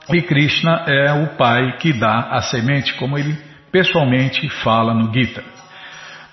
E 0.09 0.23
Krishna 0.23 0.87
é 0.89 1.13
o 1.13 1.37
pai 1.37 1.77
que 1.77 1.93
dá 1.93 2.31
a 2.31 2.41
semente, 2.41 2.95
como 2.95 3.19
ele 3.19 3.37
pessoalmente 3.71 4.49
fala 4.49 4.95
no 4.95 5.13
Gita. 5.13 5.45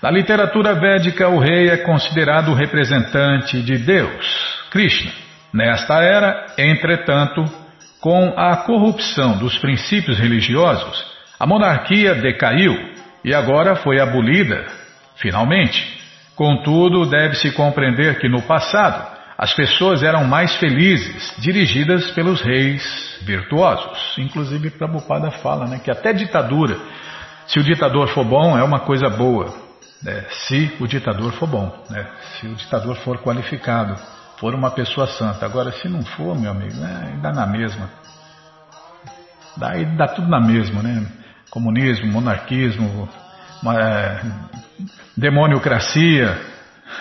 Na 0.00 0.10
literatura 0.10 0.74
védica, 0.74 1.28
o 1.28 1.40
rei 1.40 1.70
é 1.70 1.78
considerado 1.78 2.52
o 2.52 2.54
representante 2.54 3.60
de 3.60 3.78
Deus, 3.78 4.68
Krishna. 4.70 5.10
Nesta 5.52 5.94
era, 6.02 6.46
entretanto, 6.56 7.44
com 8.00 8.32
a 8.36 8.58
corrupção 8.58 9.38
dos 9.38 9.58
princípios 9.58 10.16
religiosos, 10.16 11.04
a 11.38 11.44
monarquia 11.46 12.14
decaiu 12.14 12.76
e 13.24 13.34
agora 13.34 13.74
foi 13.74 13.98
abolida, 13.98 14.66
finalmente. 15.16 15.98
Contudo, 16.36 17.06
deve-se 17.06 17.50
compreender 17.50 18.20
que 18.20 18.28
no 18.28 18.42
passado 18.42 19.18
as 19.36 19.52
pessoas 19.54 20.04
eram 20.04 20.24
mais 20.24 20.54
felizes, 20.56 21.34
dirigidas 21.38 22.12
pelos 22.12 22.40
reis 22.40 23.18
virtuosos. 23.22 24.16
Inclusive, 24.16 24.70
Prabhupada 24.70 25.32
fala 25.32 25.66
né, 25.66 25.80
que 25.82 25.90
até 25.90 26.12
ditadura, 26.12 26.76
se 27.48 27.58
o 27.58 27.64
ditador 27.64 28.08
for 28.08 28.24
bom, 28.24 28.56
é 28.56 28.62
uma 28.62 28.80
coisa 28.80 29.08
boa. 29.08 29.67
Né, 30.02 30.24
se 30.30 30.76
o 30.80 30.86
ditador 30.86 31.32
for 31.32 31.48
bom, 31.48 31.84
né, 31.90 32.06
se 32.38 32.46
o 32.46 32.54
ditador 32.54 32.96
for 32.96 33.18
qualificado, 33.18 33.96
for 34.38 34.54
uma 34.54 34.70
pessoa 34.70 35.06
santa. 35.06 35.44
Agora, 35.44 35.72
se 35.72 35.88
não 35.88 36.04
for, 36.04 36.38
meu 36.38 36.50
amigo, 36.50 36.74
né, 36.74 37.18
dá 37.20 37.32
na 37.32 37.46
mesma. 37.46 37.90
Dá, 39.56 39.72
dá 39.96 40.08
tudo 40.08 40.28
na 40.28 40.40
mesma, 40.40 40.82
né? 40.82 41.04
Comunismo, 41.50 42.06
monarquismo, 42.06 43.08
é, 43.66 44.20
demoniocracia. 45.16 46.40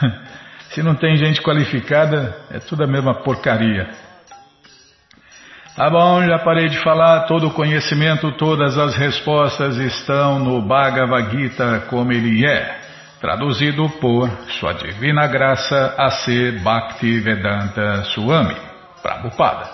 Se 0.72 0.84
não 0.84 0.96
tem 0.96 1.16
gente 1.16 1.42
qualificada, 1.42 2.36
é 2.52 2.60
tudo 2.60 2.84
a 2.84 2.88
mesma 2.88 3.16
porcaria. 3.24 3.90
Tá 5.76 5.90
bom, 5.90 6.24
já 6.24 6.40
parei 6.40 6.68
de 6.68 6.78
falar. 6.80 7.22
Todo 7.22 7.48
o 7.48 7.54
conhecimento, 7.54 8.32
todas 8.34 8.78
as 8.78 8.96
respostas 8.96 9.78
estão 9.78 10.40
no 10.40 10.62
Bhagavad 10.62 11.32
Gita 11.32 11.86
como 11.90 12.12
ele 12.12 12.46
é. 12.46 12.87
Traduzido 13.20 13.90
por 14.00 14.30
Sua 14.60 14.74
Divina 14.74 15.26
Graça 15.26 15.96
A.C. 15.98 16.52
Bhakti 16.64 17.20
Vedanta 17.20 18.04
Swami, 18.06 18.56
Prabhupada. 19.02 19.72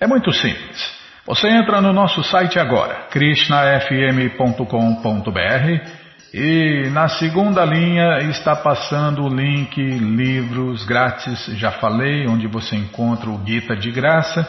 É 0.00 0.08
muito 0.08 0.32
simples. 0.32 0.98
Você 1.24 1.48
entra 1.48 1.80
no 1.80 1.92
nosso 1.92 2.24
site 2.24 2.58
agora, 2.58 3.06
krishnafm.com.br 3.10 6.00
e 6.34 6.90
na 6.90 7.06
segunda 7.08 7.64
linha 7.64 8.18
está 8.28 8.56
passando 8.56 9.24
o 9.24 9.28
link 9.28 9.80
livros 9.80 10.84
grátis, 10.84 11.46
já 11.58 11.70
falei, 11.70 12.26
onde 12.26 12.48
você 12.48 12.74
encontra 12.74 13.30
o 13.30 13.40
Gita 13.46 13.76
de 13.76 13.92
graça 13.92 14.44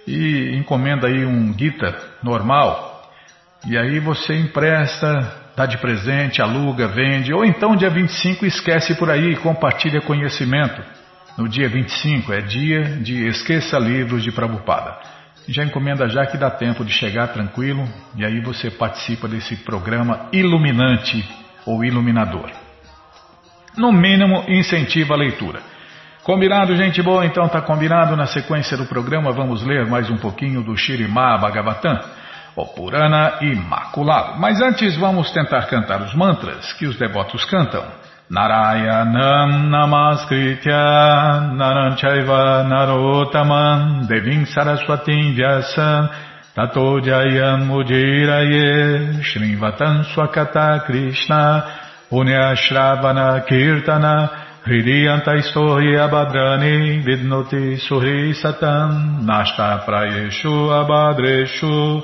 e 0.05 0.55
encomenda 0.55 1.07
aí 1.07 1.25
um 1.25 1.57
Gita 1.57 1.97
normal. 2.21 3.09
E 3.65 3.75
aí 3.77 3.99
você 3.99 4.35
empresta, 4.35 5.33
dá 5.55 5.65
de 5.65 5.79
presente, 5.79 6.39
aluga, 6.41 6.87
vende. 6.87 7.33
Ou 7.33 7.43
então 7.43 7.75
dia 7.75 7.89
25 7.89 8.45
esquece 8.45 8.93
por 8.95 9.09
aí 9.09 9.33
e 9.33 9.37
compartilha 9.37 10.01
conhecimento. 10.01 10.83
No 11.35 11.49
dia 11.49 11.67
25 11.67 12.31
é 12.31 12.41
dia 12.41 12.83
de 13.01 13.25
Esqueça 13.27 13.79
Livros 13.79 14.23
de 14.23 14.31
Prabupada 14.31 15.16
já 15.47 15.63
encomenda 15.63 16.09
já 16.09 16.25
que 16.25 16.37
dá 16.37 16.49
tempo 16.49 16.83
de 16.83 16.91
chegar 16.91 17.27
tranquilo 17.29 17.87
e 18.15 18.25
aí 18.25 18.41
você 18.41 18.69
participa 18.69 19.27
desse 19.27 19.55
programa 19.57 20.27
iluminante 20.31 21.23
ou 21.65 21.83
iluminador. 21.83 22.51
No 23.77 23.91
mínimo, 23.91 24.43
incentiva 24.47 25.13
a 25.13 25.17
leitura. 25.17 25.61
Combinado, 26.23 26.75
gente 26.75 27.01
boa? 27.01 27.25
Então 27.25 27.47
tá 27.47 27.61
combinado. 27.61 28.15
Na 28.17 28.25
sequência 28.25 28.75
do 28.75 28.85
programa 28.85 29.31
vamos 29.31 29.63
ler 29.63 29.85
mais 29.85 30.09
um 30.09 30.17
pouquinho 30.17 30.61
do 30.61 30.75
Shirimá 30.75 31.37
Bhagavatam, 31.37 31.99
o 32.55 32.65
Purana 32.65 33.37
Imaculado. 33.41 34.39
Mas 34.39 34.59
antes 34.59 34.97
vamos 34.97 35.31
tentar 35.31 35.67
cantar 35.67 36.01
os 36.01 36.13
mantras 36.13 36.73
que 36.73 36.85
os 36.85 36.97
devotos 36.97 37.45
cantam. 37.45 37.85
Narayanam 38.29 39.71
Namaskritya 39.71 41.55
Naranchaiva 41.55 42.67
Narotaman 42.67 44.05
Devim 44.05 44.45
Saraswatim 44.45 45.33
Vyasam 45.33 46.09
Tato 46.53 46.99
Jayam 46.99 47.69
Ujiraye 47.71 49.23
Shrivatam 49.23 50.03
Swakata 50.13 50.85
Krishna 50.85 51.63
Punya 52.11 52.53
Shravana 52.57 53.47
Kirtana 53.47 54.29
Hridiyanta 54.65 55.33
Istori 55.39 55.95
Abhadrani 55.95 57.05
Vidnoti 57.07 57.79
Suhi 57.79 58.33
Satam 58.35 59.23
Nashta 59.23 59.85
Prayeshu 59.85 60.67
Abhadreshu 60.67 62.01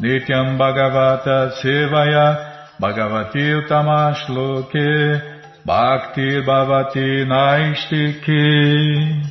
Nityam 0.00 0.56
Bhagavata 0.56 1.50
Sevaya 1.60 2.70
Bhagavati 2.80 3.66
Utamashloke 3.66 5.33
Bhakti 5.64 6.42
Bhavati 6.42 7.24
Naistiki. 7.24 9.22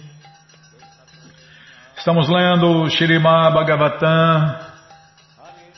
Estamos 1.95 2.27
lendo 2.27 2.89
Shirimá 2.89 3.51
Bhagavatam, 3.51 4.57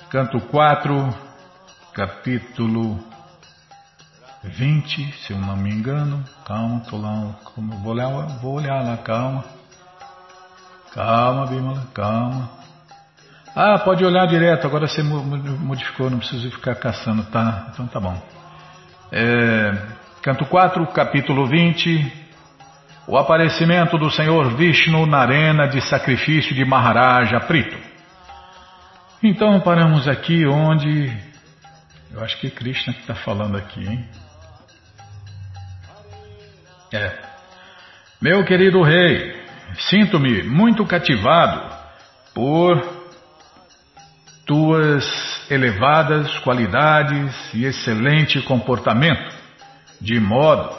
canto 0.09 0.39
4, 0.39 1.13
capítulo 1.93 3.03
20, 4.45 5.11
se 5.25 5.33
eu 5.33 5.39
não 5.39 5.57
me 5.57 5.71
engano. 5.71 6.23
Calma, 6.47 6.79
tô 6.89 6.95
lá, 6.95 7.35
vou 7.57 7.93
olhar, 7.93 8.09
vou 8.41 8.53
olhar 8.53 8.81
lá, 8.81 8.95
calma. 8.95 9.43
Calma, 10.93 11.47
Bimala, 11.47 11.85
calma. 11.93 12.49
Ah, 13.53 13.77
pode 13.79 14.05
olhar 14.05 14.25
direto, 14.25 14.65
agora 14.65 14.87
você 14.87 15.03
modificou, 15.03 16.09
não 16.09 16.19
preciso 16.19 16.49
ficar 16.49 16.75
caçando, 16.75 17.25
tá? 17.25 17.67
Então 17.73 17.87
tá 17.87 17.99
bom. 17.99 18.17
É, 19.11 19.94
Canto 20.25 20.43
4, 20.47 20.87
capítulo 20.87 21.45
20. 21.45 22.11
O 23.07 23.15
aparecimento 23.15 23.95
do 23.95 24.09
Senhor 24.09 24.55
Vishnu 24.55 25.05
na 25.05 25.19
arena 25.19 25.67
de 25.67 25.79
sacrifício 25.81 26.55
de 26.55 26.65
Maharaja 26.65 27.39
Prito. 27.41 27.77
Então 29.21 29.59
paramos 29.59 30.07
aqui 30.07 30.43
onde. 30.47 31.15
Eu 32.11 32.23
acho 32.23 32.39
que 32.39 32.47
é 32.47 32.49
Krishna 32.49 32.91
que 32.95 33.01
está 33.01 33.13
falando 33.13 33.55
aqui, 33.55 33.87
hein? 33.87 34.09
É. 36.91 37.19
Meu 38.19 38.43
querido 38.45 38.81
rei, 38.81 39.45
sinto-me 39.91 40.41
muito 40.41 40.83
cativado 40.87 41.71
por 42.33 42.83
tuas 44.43 45.05
elevadas 45.51 46.35
qualidades 46.39 47.53
e 47.53 47.63
excelente 47.65 48.41
comportamento 48.41 49.34
de 50.05 50.19
modo 50.19 50.69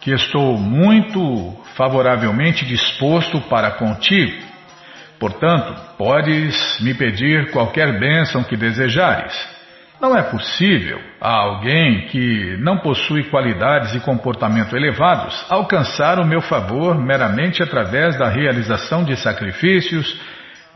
que 0.00 0.12
estou 0.12 0.56
muito 0.56 1.56
favoravelmente 1.74 2.64
disposto 2.64 3.40
para 3.40 3.72
contigo. 3.72 4.40
Portanto, 5.18 5.74
podes 5.98 6.78
me 6.80 6.94
pedir 6.94 7.50
qualquer 7.50 7.98
bênção 7.98 8.44
que 8.44 8.56
desejares. 8.56 9.34
Não 10.00 10.16
é 10.16 10.22
possível 10.22 11.00
a 11.20 11.28
alguém 11.28 12.06
que 12.06 12.56
não 12.60 12.78
possui 12.78 13.24
qualidades 13.24 13.96
e 13.96 14.00
comportamento 14.00 14.76
elevados 14.76 15.44
alcançar 15.50 16.20
o 16.20 16.24
meu 16.24 16.40
favor 16.40 16.96
meramente 16.96 17.60
através 17.60 18.16
da 18.16 18.28
realização 18.28 19.02
de 19.02 19.16
sacrifícios, 19.16 20.20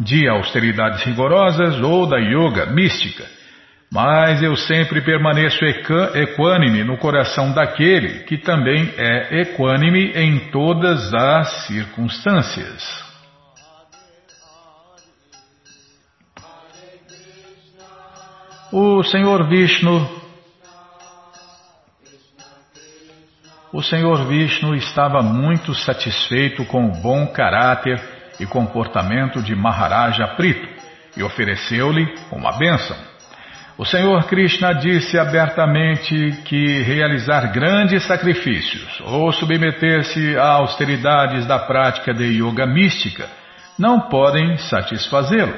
de 0.01 0.29
austeridades 0.29 1.05
rigorosas 1.05 1.81
ou 1.81 2.09
da 2.09 2.19
yoga 2.19 2.67
mística. 2.67 3.42
Mas 3.93 4.43
eu 4.43 4.57
sempre 4.57 5.03
permaneço 5.03 5.63
equânime 6.15 6.83
no 6.83 6.97
coração 6.97 7.53
daquele 7.53 8.21
que 8.21 8.39
também 8.39 8.91
é 8.97 9.43
equânime 9.43 10.13
em 10.15 10.51
todas 10.51 11.13
as 11.13 11.67
circunstâncias. 11.67 13.05
O 18.73 19.05
Senhor 19.05 19.47
Vishnu, 19.47 20.23
o 23.71 23.83
Senhor 23.83 24.27
Vishnu 24.27 24.75
estava 24.75 25.21
muito 25.21 25.75
satisfeito 25.75 26.65
com 26.65 26.87
o 26.87 27.03
bom 27.03 27.27
caráter 27.27 28.03
e 28.41 28.47
comportamento 28.47 29.43
de 29.43 29.55
Maharaja 29.55 30.29
Prito 30.29 30.67
e 31.15 31.23
ofereceu-lhe 31.23 32.07
uma 32.33 32.57
bênção. 32.57 33.12
O 33.79 33.87
Senhor 33.87 34.25
Krishna 34.25 34.75
disse 34.75 35.19
abertamente 35.19 36.43
que 36.45 36.83
realizar 36.83 37.53
grandes 37.53 38.05
sacrifícios 38.05 39.01
ou 39.01 39.33
submeter-se 39.33 40.37
a 40.37 40.47
austeridades 40.47 41.47
da 41.47 41.59
prática 41.59 42.13
de 42.13 42.25
yoga 42.25 42.67
mística 42.67 43.27
não 43.79 44.09
podem 44.09 44.59
satisfazê-lo. 44.59 45.57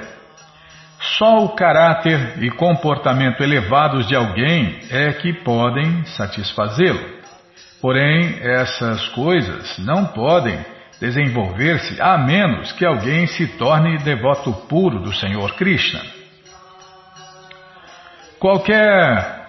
Só 1.18 1.44
o 1.44 1.50
caráter 1.50 2.42
e 2.42 2.50
comportamento 2.50 3.42
elevados 3.42 4.06
de 4.06 4.14
alguém 4.14 4.78
é 4.90 5.12
que 5.12 5.32
podem 5.32 6.04
satisfazê-lo. 6.04 7.14
Porém, 7.82 8.38
essas 8.40 9.08
coisas 9.08 9.76
não 9.78 10.06
podem 10.06 10.58
desenvolver-se 11.00 12.00
a 12.00 12.16
menos 12.16 12.72
que 12.72 12.86
alguém 12.86 13.26
se 13.26 13.46
torne 13.58 13.98
devoto 13.98 14.52
puro 14.68 15.00
do 15.00 15.12
Senhor 15.12 15.54
Krishna. 15.56 16.23
Qualquer 18.44 19.42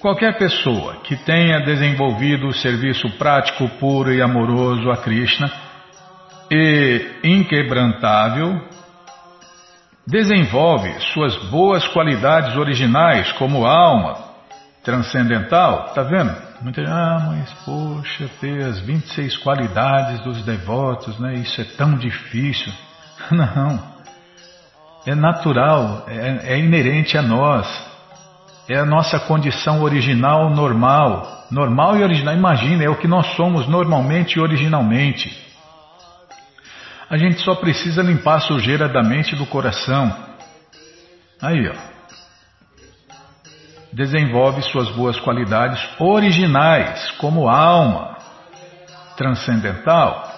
Qualquer 0.00 0.36
pessoa 0.36 0.96
que 1.04 1.14
tenha 1.14 1.60
desenvolvido 1.60 2.48
o 2.48 2.52
serviço 2.52 3.08
prático, 3.10 3.68
puro 3.78 4.12
e 4.12 4.20
amoroso 4.20 4.90
a 4.90 4.96
Krishna 4.96 5.52
e 6.50 7.20
inquebrantável 7.22 8.60
desenvolve 10.04 10.92
suas 11.12 11.36
boas 11.48 11.86
qualidades 11.86 12.56
originais 12.56 13.30
como 13.34 13.64
alma 13.64 14.24
transcendental, 14.82 15.92
tá 15.94 16.02
vendo? 16.02 16.34
Muita 16.60 16.80
gente, 16.80 16.92
ah, 16.92 17.24
mas 17.28 17.52
poxa, 17.64 18.28
ter 18.40 18.64
as 18.64 18.80
26 18.80 19.36
qualidades 19.36 20.18
dos 20.24 20.42
devotos, 20.44 21.20
né? 21.20 21.34
Isso 21.34 21.60
é 21.60 21.64
tão 21.64 21.94
difícil. 21.94 22.72
Não. 23.30 23.89
É 25.06 25.14
natural, 25.14 26.04
é, 26.06 26.54
é 26.54 26.58
inerente 26.58 27.16
a 27.16 27.22
nós. 27.22 27.66
É 28.68 28.76
a 28.76 28.84
nossa 28.84 29.18
condição 29.18 29.82
original 29.82 30.50
normal. 30.50 31.46
Normal 31.50 31.96
e 31.96 32.02
original, 32.02 32.34
imagina, 32.34 32.84
é 32.84 32.88
o 32.88 32.96
que 32.96 33.08
nós 33.08 33.26
somos 33.34 33.66
normalmente 33.66 34.34
e 34.34 34.40
originalmente. 34.40 35.50
A 37.08 37.16
gente 37.16 37.40
só 37.40 37.56
precisa 37.56 38.02
limpar 38.02 38.36
a 38.36 38.40
sujeira 38.40 38.88
da 38.88 39.02
mente 39.02 39.34
e 39.34 39.38
do 39.38 39.46
coração. 39.46 40.14
Aí, 41.42 41.68
ó. 41.68 41.74
Desenvolve 43.92 44.62
suas 44.62 44.88
boas 44.90 45.18
qualidades 45.18 45.80
originais, 45.98 47.10
como 47.18 47.48
alma 47.48 48.16
transcendental. 49.16 50.29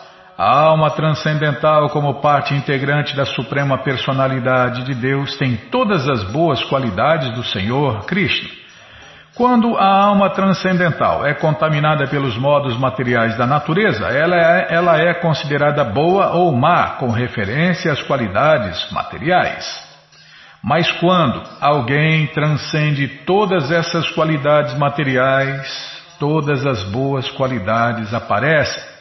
A 0.45 0.59
alma 0.59 0.91
transcendental, 0.91 1.89
como 1.91 2.15
parte 2.15 2.53
integrante 2.53 3.15
da 3.15 3.25
suprema 3.25 3.79
personalidade 3.79 4.83
de 4.83 4.93
Deus, 4.93 5.37
tem 5.37 5.57
todas 5.71 6.09
as 6.09 6.25
boas 6.33 6.65
qualidades 6.65 7.31
do 7.37 7.45
Senhor 7.45 8.05
Krishna. 8.07 8.49
Quando 9.37 9.77
a 9.79 9.87
alma 9.87 10.31
transcendental 10.31 11.25
é 11.25 11.33
contaminada 11.33 12.09
pelos 12.09 12.37
modos 12.37 12.77
materiais 12.77 13.39
da 13.39 13.47
natureza, 13.47 14.09
ela 14.09 14.35
é, 14.35 14.67
ela 14.75 14.99
é 14.99 15.15
considerada 15.15 15.85
boa 15.85 16.33
ou 16.33 16.51
má 16.51 16.97
com 16.97 17.13
referência 17.13 17.93
às 17.93 18.03
qualidades 18.03 18.91
materiais. 18.91 19.65
Mas 20.61 20.91
quando 20.91 21.41
alguém 21.61 22.27
transcende 22.27 23.07
todas 23.25 23.71
essas 23.71 24.11
qualidades 24.11 24.77
materiais, 24.77 26.03
todas 26.19 26.67
as 26.67 26.83
boas 26.83 27.31
qualidades 27.31 28.13
aparecem. 28.13 28.92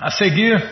A 0.00 0.10
seguir, 0.10 0.62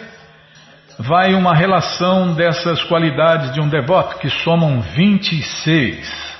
vai 0.98 1.34
uma 1.34 1.54
relação 1.54 2.34
dessas 2.34 2.82
qualidades 2.84 3.52
de 3.52 3.60
um 3.60 3.68
devoto 3.68 4.18
que 4.18 4.28
somam 4.28 4.80
26. 4.80 6.34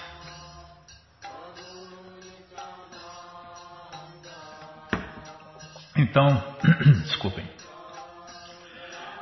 Então, 5.97 6.43
desculpem. 7.05 7.49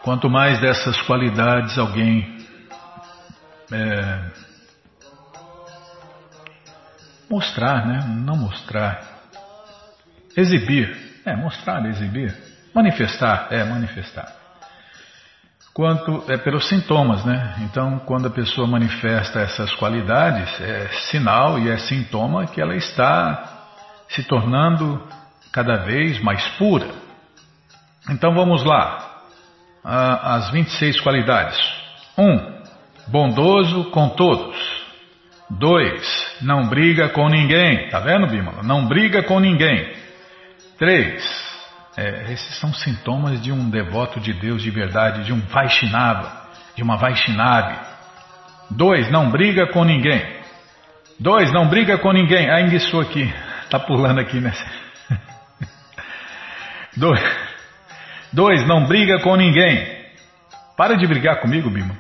Quanto 0.03 0.29
mais 0.29 0.61
dessas 0.61 1.01
qualidades 1.03 1.79
alguém 1.79 2.45
é, 3.71 4.31
mostrar, 7.31 7.87
né? 7.87 8.01
Não 8.09 8.37
mostrar. 8.37 9.23
Exibir. 10.37 11.21
É, 11.25 11.37
mostrar, 11.37 11.87
exibir. 11.87 12.52
Manifestar, 12.75 13.49
é, 13.51 13.65
manifestar. 13.65 14.33
Quanto 15.75 16.25
é 16.29 16.37
pelos 16.37 16.69
sintomas, 16.69 17.25
né? 17.25 17.57
Então, 17.61 17.99
quando 18.01 18.29
a 18.29 18.31
pessoa 18.31 18.67
manifesta 18.67 19.41
essas 19.41 19.75
qualidades, 19.77 20.61
é 20.61 20.89
sinal 21.11 21.59
e 21.59 21.71
é 21.71 21.79
sintoma 21.79 22.47
que 22.47 22.61
ela 22.61 22.77
está 22.77 23.63
se 24.09 24.23
tornando 24.25 25.03
cada 25.51 25.85
vez 25.85 26.23
mais 26.23 26.47
pura. 26.59 26.89
Então 28.11 28.35
vamos 28.35 28.63
lá. 28.65 29.23
As 29.85 30.51
26 30.51 31.01
qualidades. 31.01 31.59
1. 32.19 32.23
Um, 32.23 32.63
bondoso 33.09 33.85
com 33.91 34.11
todos. 34.11 34.57
2. 35.51 36.39
Não 36.43 36.69
briga 36.69 37.09
com 37.11 37.29
ninguém. 37.29 37.89
Tá 37.89 38.01
vendo, 38.01 38.27
Bímola? 38.27 38.63
Não 38.63 38.87
briga 38.87 39.23
com 39.23 39.41
ninguém. 39.41 39.93
3. 40.79 41.52
É, 41.97 42.33
esses 42.33 42.59
são 42.59 42.73
sintomas 42.73 43.41
de 43.43 43.53
um 43.53 43.69
devoto 43.69 44.19
de 44.19 44.33
Deus 44.33 44.63
de 44.63 44.71
verdade, 44.71 45.25
de 45.25 45.33
um 45.33 45.41
Vaishnava, 45.41 46.33
de 46.75 46.83
uma 46.83 46.97
Vaishnavi. 46.97 47.77
2. 48.71 49.11
Não 49.11 49.31
briga 49.31 49.67
com 49.67 49.85
ninguém. 49.85 50.25
2. 51.21 51.53
Não 51.53 51.69
briga 51.69 51.99
com 51.99 52.13
ninguém. 52.13 52.51
Ah, 52.51 52.61
enguiçou 52.61 53.01
aqui. 53.01 53.33
Tá 53.69 53.79
pulando 53.79 54.21
aqui 54.21 54.41
nessa. 54.41 54.65
Dois, 56.95 57.23
dois, 58.31 58.67
não 58.67 58.85
briga 58.85 59.19
com 59.21 59.35
ninguém. 59.35 60.03
Para 60.77 60.95
de 60.95 61.07
brigar 61.07 61.41
comigo, 61.41 61.71
Bima. 61.71 61.97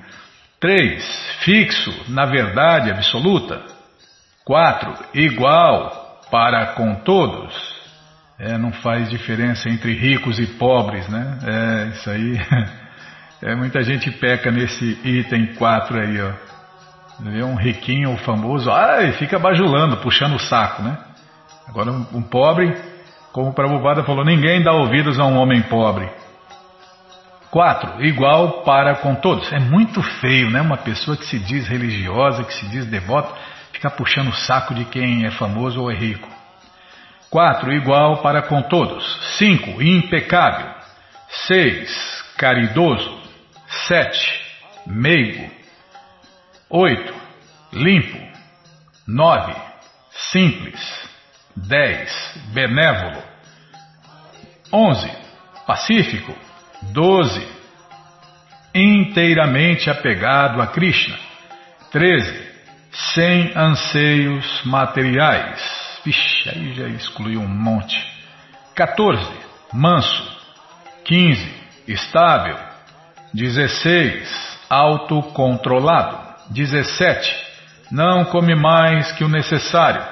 Três, 0.61 1.03
fixo 1.41 1.91
na 2.09 2.27
verdade 2.27 2.91
absoluta. 2.91 3.63
Quatro, 4.45 4.95
igual 5.15 6.21
para 6.31 6.75
com 6.75 6.97
todos. 6.97 7.72
É, 8.43 8.59
não 8.59 8.73
faz 8.73 9.09
diferença 9.09 9.69
entre 9.71 9.95
ricos 9.95 10.39
e 10.39 10.47
pobres, 10.47 11.09
né? 11.09 11.39
É, 11.45 11.89
isso 11.89 12.11
aí. 12.11 12.39
É, 13.45 13.57
muita 13.57 13.83
gente 13.83 14.09
peca 14.09 14.53
nesse 14.53 14.97
item 15.03 15.55
4 15.55 15.99
aí, 15.99 16.17
ó. 16.23 16.33
Um 17.45 17.57
riquinho 17.57 18.17
famoso, 18.19 18.71
ai, 18.71 19.15
fica 19.15 19.37
bajulando, 19.37 19.97
puxando 19.97 20.37
o 20.37 20.39
saco, 20.39 20.81
né? 20.81 20.97
Agora 21.67 21.91
um, 21.91 22.07
um 22.15 22.23
pobre 22.23 22.73
como 23.33 23.49
o 23.49 23.55
Prabhupada 23.55 24.05
falou, 24.05 24.25
ninguém 24.25 24.63
dá 24.63 24.73
ouvidos 24.73 25.19
a 25.19 25.25
um 25.25 25.39
homem 25.39 25.63
pobre. 25.63 26.09
Quatro, 27.51 28.05
igual 28.05 28.63
para 28.63 28.97
com 28.97 29.15
todos. 29.15 29.51
É 29.53 29.59
muito 29.59 30.03
feio, 30.21 30.51
né? 30.51 30.61
Uma 30.61 30.77
pessoa 30.77 31.17
que 31.17 31.25
se 31.25 31.39
diz 31.39 31.67
religiosa, 31.67 32.45
que 32.45 32.53
se 32.53 32.67
diz 32.69 32.85
devota, 32.87 33.35
ficar 33.73 33.91
puxando 33.91 34.29
o 34.29 34.35
saco 34.35 34.75
de 34.75 34.85
quem 34.85 35.25
é 35.25 35.31
famoso 35.31 35.81
ou 35.81 35.91
é 35.91 35.95
rico. 35.95 36.29
Quatro, 37.33 37.73
igual 37.73 38.21
para 38.21 38.43
com 38.43 38.61
todos. 38.61 39.03
Cinco, 39.39 39.83
impecável. 39.83 40.75
Seis, 41.31 42.23
caridoso. 42.37 43.23
Sete, 43.89 44.45
meigo. 44.87 45.51
Oito, 46.69 47.15
limpo. 47.73 48.19
Nove, 49.09 49.57
simples. 50.11 51.09
10. 51.57 52.53
Benévolo. 52.53 53.23
11. 54.71 55.11
Pacífico. 55.67 56.37
12. 56.83 57.49
Inteiramente 58.75 59.89
apegado 59.89 60.61
a 60.61 60.67
Krishna. 60.67 61.19
13. 61.91 62.53
sem 63.15 63.53
anseios 63.57 64.63
materiais. 64.67 65.82
Vixe, 66.05 66.49
aí 66.49 66.75
já 66.75 66.89
excluiu 66.89 67.41
um 67.41 67.49
monte. 67.49 67.97
14. 68.75 69.25
Manso. 69.73 70.41
15. 71.05 71.55
Estável. 71.87 72.57
16. 73.33 74.59
Autocontrolado. 74.69 76.19
17. 76.51 77.53
Não 77.91 78.25
come 78.25 78.55
mais 78.55 79.13
que 79.13 79.25
o 79.25 79.29
necessário. 79.29 80.03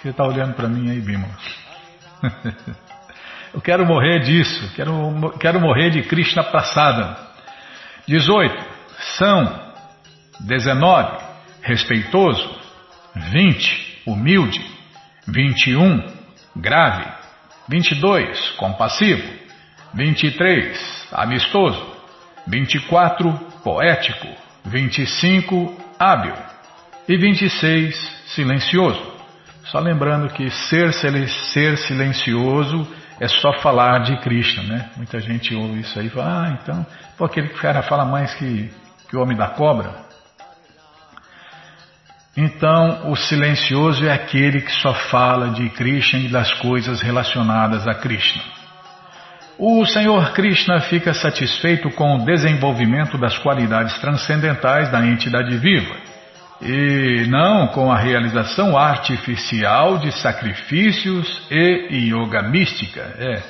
Você 0.00 0.10
está 0.10 0.24
olhando 0.24 0.54
para 0.54 0.68
mim 0.68 0.90
aí, 0.90 1.00
Bima? 1.00 1.28
Eu 3.54 3.60
quero 3.60 3.86
morrer 3.86 4.18
disso. 4.20 4.72
Quero, 4.74 4.92
quero 5.38 5.60
morrer 5.60 5.90
de 5.90 6.02
Krishna 6.02 6.42
passada. 6.42 7.16
18. 8.06 8.64
São. 9.16 9.72
19. 10.40 11.18
Respeitoso. 11.62 12.58
20. 13.14 14.02
Humilde. 14.06 14.73
21. 15.26 16.02
Grave. 16.56 17.04
22. 17.68 18.50
Compassivo. 18.52 19.22
23. 19.94 21.08
Amistoso. 21.12 21.94
24. 22.46 23.32
Poético. 23.62 24.28
25. 24.64 25.76
Hábil. 25.98 26.34
E 27.08 27.16
26. 27.16 28.24
Silencioso. 28.26 29.14
Só 29.64 29.78
lembrando 29.78 30.28
que 30.28 30.50
ser, 30.50 30.92
ser 30.92 31.78
silencioso 31.78 32.86
é 33.18 33.28
só 33.28 33.52
falar 33.54 34.00
de 34.00 34.16
Krishna, 34.18 34.62
né? 34.64 34.90
Muita 34.96 35.20
gente 35.20 35.54
ouve 35.54 35.80
isso 35.80 35.98
aí 35.98 36.06
e 36.06 36.10
fala, 36.10 36.42
ah, 36.46 36.58
então, 36.60 36.86
pô, 37.16 37.24
aquele 37.24 37.48
cara 37.48 37.82
fala 37.82 38.04
mais 38.04 38.34
que, 38.34 38.70
que 39.08 39.16
o 39.16 39.22
homem 39.22 39.36
da 39.36 39.48
cobra. 39.48 40.03
Então, 42.36 43.10
o 43.10 43.16
silencioso 43.16 44.04
é 44.04 44.12
aquele 44.12 44.60
que 44.60 44.72
só 44.72 44.92
fala 44.92 45.50
de 45.50 45.68
Krishna 45.70 46.18
e 46.20 46.28
das 46.28 46.52
coisas 46.54 47.00
relacionadas 47.00 47.86
a 47.86 47.94
Krishna. 47.94 48.42
O 49.56 49.86
Senhor 49.86 50.32
Krishna 50.32 50.80
fica 50.80 51.14
satisfeito 51.14 51.88
com 51.90 52.16
o 52.16 52.24
desenvolvimento 52.24 53.16
das 53.16 53.38
qualidades 53.38 53.96
transcendentais 54.00 54.90
da 54.90 55.06
entidade 55.06 55.56
viva 55.58 55.94
e 56.60 57.26
não 57.28 57.68
com 57.68 57.92
a 57.92 57.98
realização 57.98 58.76
artificial 58.76 59.98
de 59.98 60.10
sacrifícios 60.12 61.46
e 61.50 62.10
yoga 62.10 62.42
mística. 62.42 63.00
É, 63.00 63.42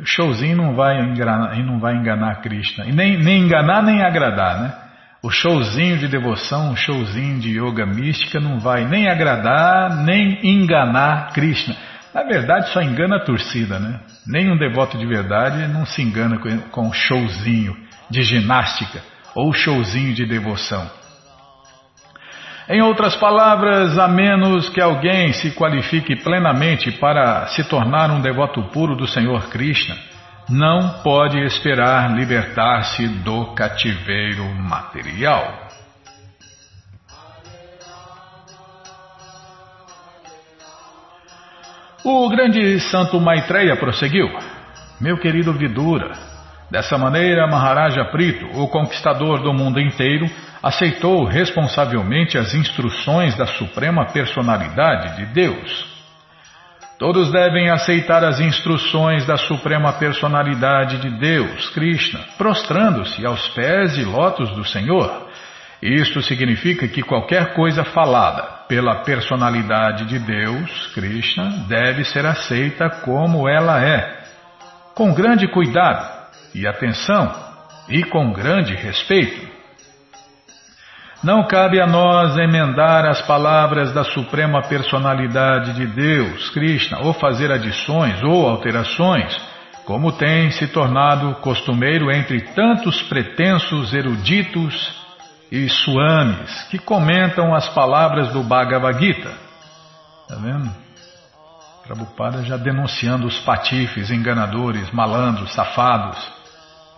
o 0.00 0.06
showzinho 0.06 0.56
não 0.56 0.74
vai 0.74 1.00
enganar, 1.00 1.56
não 1.58 1.78
vai 1.78 1.94
enganar 1.94 2.40
Krishna, 2.40 2.86
e 2.86 2.92
nem, 2.92 3.18
nem 3.18 3.42
enganar 3.42 3.82
nem 3.82 4.02
agradar, 4.02 4.60
né? 4.60 4.81
O 5.22 5.30
showzinho 5.30 5.98
de 5.98 6.08
devoção, 6.08 6.72
o 6.72 6.76
showzinho 6.76 7.38
de 7.38 7.50
yoga 7.56 7.86
mística 7.86 8.40
não 8.40 8.58
vai 8.58 8.84
nem 8.84 9.08
agradar 9.08 10.02
nem 10.02 10.40
enganar 10.42 11.32
Krishna. 11.32 11.76
Na 12.12 12.24
verdade, 12.24 12.72
só 12.72 12.82
engana 12.82 13.16
a 13.18 13.24
torcida, 13.24 13.78
né? 13.78 14.00
Nenhum 14.26 14.56
devoto 14.56 14.98
de 14.98 15.06
verdade 15.06 15.68
não 15.68 15.86
se 15.86 16.02
engana 16.02 16.40
com 16.72 16.92
showzinho 16.92 17.76
de 18.10 18.22
ginástica 18.22 19.00
ou 19.32 19.52
showzinho 19.52 20.12
de 20.12 20.26
devoção. 20.26 20.90
Em 22.68 22.82
outras 22.82 23.14
palavras, 23.14 23.96
a 23.98 24.08
menos 24.08 24.68
que 24.70 24.80
alguém 24.80 25.32
se 25.32 25.52
qualifique 25.52 26.16
plenamente 26.16 26.90
para 26.90 27.46
se 27.46 27.62
tornar 27.62 28.10
um 28.10 28.20
devoto 28.20 28.60
puro 28.72 28.96
do 28.96 29.06
Senhor 29.06 29.48
Krishna, 29.50 29.96
não 30.48 31.02
pode 31.02 31.38
esperar 31.44 32.14
libertar-se 32.14 33.06
do 33.06 33.54
cativeiro 33.54 34.44
material. 34.54 35.68
O 42.04 42.28
grande 42.28 42.80
santo 42.80 43.20
Maitreya 43.20 43.76
prosseguiu: 43.76 44.26
Meu 45.00 45.18
querido 45.18 45.52
Vidura, 45.52 46.10
dessa 46.68 46.98
maneira 46.98 47.46
Maharaja 47.46 48.04
Prito, 48.06 48.44
o 48.58 48.66
conquistador 48.66 49.40
do 49.42 49.52
mundo 49.52 49.78
inteiro, 49.80 50.28
aceitou 50.60 51.24
responsavelmente 51.24 52.36
as 52.36 52.54
instruções 52.54 53.36
da 53.36 53.46
Suprema 53.46 54.06
Personalidade 54.06 55.16
de 55.16 55.26
Deus. 55.26 55.91
Todos 57.02 57.32
devem 57.32 57.68
aceitar 57.68 58.22
as 58.22 58.38
instruções 58.38 59.26
da 59.26 59.36
Suprema 59.36 59.92
Personalidade 59.94 60.98
de 60.98 61.10
Deus, 61.10 61.68
Krishna, 61.70 62.20
prostrando-se 62.38 63.26
aos 63.26 63.48
pés 63.48 63.96
de 63.96 64.04
lótus 64.04 64.48
do 64.54 64.64
Senhor. 64.64 65.28
Isto 65.82 66.22
significa 66.22 66.86
que 66.86 67.02
qualquer 67.02 67.54
coisa 67.54 67.82
falada 67.82 68.44
pela 68.68 69.02
personalidade 69.02 70.04
de 70.04 70.20
Deus, 70.20 70.92
Krishna, 70.94 71.64
deve 71.66 72.04
ser 72.04 72.24
aceita 72.24 72.88
como 72.88 73.48
ela 73.48 73.84
é, 73.84 74.22
com 74.94 75.12
grande 75.12 75.48
cuidado 75.48 76.08
e 76.54 76.68
atenção 76.68 77.34
e 77.88 78.04
com 78.04 78.32
grande 78.32 78.76
respeito. 78.76 79.44
Não 81.22 81.46
cabe 81.46 81.80
a 81.80 81.86
nós 81.86 82.36
emendar 82.36 83.04
as 83.06 83.22
palavras 83.22 83.92
da 83.92 84.02
Suprema 84.02 84.60
Personalidade 84.62 85.72
de 85.74 85.86
Deus, 85.86 86.50
Krishna, 86.50 86.98
ou 87.00 87.12
fazer 87.12 87.52
adições 87.52 88.20
ou 88.24 88.48
alterações, 88.48 89.40
como 89.84 90.10
tem 90.10 90.50
se 90.50 90.66
tornado 90.66 91.36
costumeiro 91.36 92.10
entre 92.10 92.40
tantos 92.54 93.00
pretensos 93.02 93.94
eruditos 93.94 95.00
e 95.50 95.68
suames 95.68 96.64
que 96.70 96.78
comentam 96.78 97.54
as 97.54 97.68
palavras 97.68 98.32
do 98.32 98.42
Bhagavad 98.42 98.98
Gita. 98.98 99.30
Está 100.22 100.42
vendo? 100.42 100.70
Prabhupada 101.84 102.42
já 102.42 102.56
denunciando 102.56 103.28
os 103.28 103.38
patifes, 103.40 104.10
enganadores, 104.10 104.90
malandros, 104.90 105.52
safados. 105.54 106.18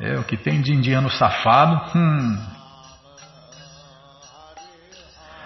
É, 0.00 0.18
o 0.18 0.24
que 0.24 0.37
tem 0.37 0.62
de 0.62 0.72
indiano 0.72 1.10
safado, 1.10 1.98
hum, 1.98 2.38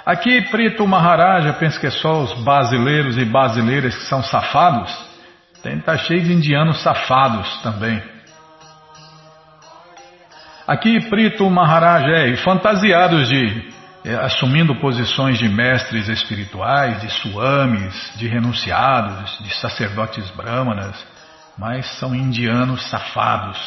Aqui, 0.09 0.41
Prito 0.41 0.87
Maharaja 0.87 1.53
pensa 1.53 1.79
que 1.79 1.87
é 1.87 1.91
só 1.91 2.23
os 2.23 2.33
brasileiros 2.43 3.19
e 3.19 3.27
brasileiras 3.27 3.95
que 3.95 4.05
são 4.05 4.23
safados. 4.23 4.91
Tem, 5.63 5.79
tá 5.81 5.99
cheio 5.99 6.23
de 6.23 6.33
indianos 6.33 6.83
safados 6.83 7.61
também. 7.61 8.03
Aqui, 10.67 10.99
Prito 11.11 11.51
Maharaja 11.51 12.09
é, 12.09 12.29
e 12.29 12.39
fantasiados 12.39 13.29
de, 13.29 13.71
é, 14.03 14.15
assumindo 14.15 14.75
posições 14.77 15.37
de 15.37 15.47
mestres 15.47 16.09
espirituais, 16.09 17.03
de 17.03 17.11
suames, 17.11 18.13
de 18.17 18.27
renunciados, 18.29 19.39
de 19.41 19.55
sacerdotes 19.57 20.31
brahmanas, 20.31 20.97
mas 21.59 21.85
são 21.99 22.15
indianos 22.15 22.89
safados, 22.89 23.59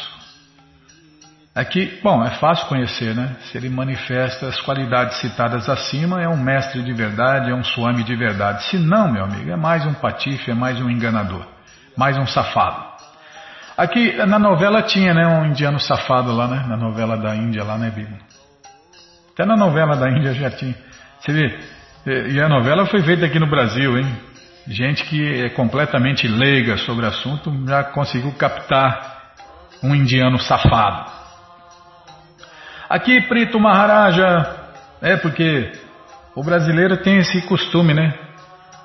Aqui, 1.54 2.00
bom, 2.02 2.24
é 2.24 2.30
fácil 2.30 2.66
conhecer, 2.66 3.14
né? 3.14 3.36
Se 3.42 3.58
ele 3.58 3.68
manifesta 3.68 4.46
as 4.46 4.58
qualidades 4.62 5.18
citadas 5.18 5.68
acima, 5.68 6.22
é 6.22 6.26
um 6.26 6.36
mestre 6.36 6.82
de 6.82 6.94
verdade, 6.94 7.50
é 7.50 7.54
um 7.54 7.62
suami 7.62 8.02
de 8.04 8.16
verdade. 8.16 8.64
Se 8.64 8.78
não, 8.78 9.12
meu 9.12 9.22
amigo, 9.22 9.50
é 9.50 9.56
mais 9.56 9.84
um 9.84 9.92
patife, 9.92 10.50
é 10.50 10.54
mais 10.54 10.80
um 10.80 10.88
enganador, 10.88 11.44
mais 11.94 12.16
um 12.16 12.26
safado. 12.26 12.82
Aqui 13.76 14.16
na 14.24 14.38
novela 14.38 14.80
tinha, 14.80 15.12
né, 15.12 15.26
um 15.26 15.44
indiano 15.44 15.78
safado 15.78 16.32
lá, 16.32 16.48
né? 16.48 16.64
Na 16.66 16.76
novela 16.76 17.18
da 17.18 17.36
Índia 17.36 17.62
lá, 17.62 17.76
né, 17.76 17.90
Bíblia? 17.90 18.18
Até 19.34 19.44
na 19.44 19.56
novela 19.56 19.94
da 19.94 20.10
Índia 20.10 20.32
já 20.32 20.50
tinha. 20.50 20.74
Você 21.20 21.32
vê, 21.32 22.30
e 22.30 22.40
a 22.40 22.48
novela 22.48 22.86
foi 22.86 23.02
feita 23.02 23.26
aqui 23.26 23.38
no 23.38 23.46
Brasil, 23.46 23.98
hein? 23.98 24.06
Gente 24.68 25.04
que 25.04 25.42
é 25.42 25.50
completamente 25.50 26.26
leiga 26.26 26.78
sobre 26.78 27.04
o 27.04 27.08
assunto 27.08 27.52
já 27.68 27.84
conseguiu 27.84 28.32
captar 28.32 29.34
um 29.82 29.94
indiano 29.94 30.38
safado. 30.38 31.21
Aqui, 32.92 33.22
Prito 33.22 33.58
Maharaja, 33.58 34.54
é 35.00 35.16
porque 35.16 35.72
o 36.36 36.44
brasileiro 36.44 36.98
tem 36.98 37.16
esse 37.16 37.40
costume, 37.46 37.94
né? 37.94 38.12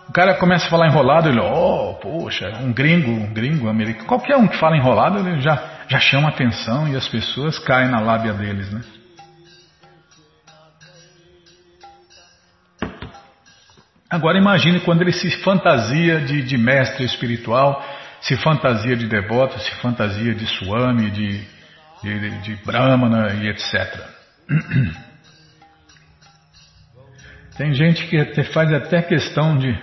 O 0.08 0.14
cara 0.14 0.36
começa 0.36 0.66
a 0.66 0.70
falar 0.70 0.88
enrolado, 0.88 1.28
ele, 1.28 1.42
oh, 1.42 1.94
poxa, 1.96 2.48
um 2.62 2.72
gringo, 2.72 3.12
um 3.12 3.34
gringo 3.34 3.68
americano, 3.68 4.08
qualquer 4.08 4.38
um 4.38 4.48
que 4.48 4.58
fala 4.58 4.78
enrolado, 4.78 5.20
ele 5.20 5.42
já, 5.42 5.62
já 5.90 6.00
chama 6.00 6.30
atenção 6.30 6.88
e 6.88 6.96
as 6.96 7.06
pessoas 7.10 7.60
caem 7.60 7.90
na 7.90 8.00
lábia 8.00 8.32
deles, 8.32 8.72
né? 8.72 8.82
Agora 14.10 14.38
imagine 14.38 14.80
quando 14.80 15.02
ele 15.02 15.12
se 15.12 15.30
fantasia 15.44 16.22
de, 16.22 16.44
de 16.44 16.58
mestre 16.58 17.04
espiritual, 17.04 17.86
se 18.22 18.38
fantasia 18.38 18.96
de 18.96 19.06
devoto, 19.06 19.60
se 19.60 19.72
fantasia 19.82 20.34
de 20.34 20.48
swami, 20.48 21.12
de 21.12 21.57
de, 22.02 22.56
Brahmana 22.66 23.34
e 23.36 23.50
etc. 23.50 24.18
Tem 27.58 27.74
gente 27.74 28.06
que 28.08 28.44
faz 28.54 28.72
até 28.72 29.02
questão 29.02 29.58
de. 29.58 29.78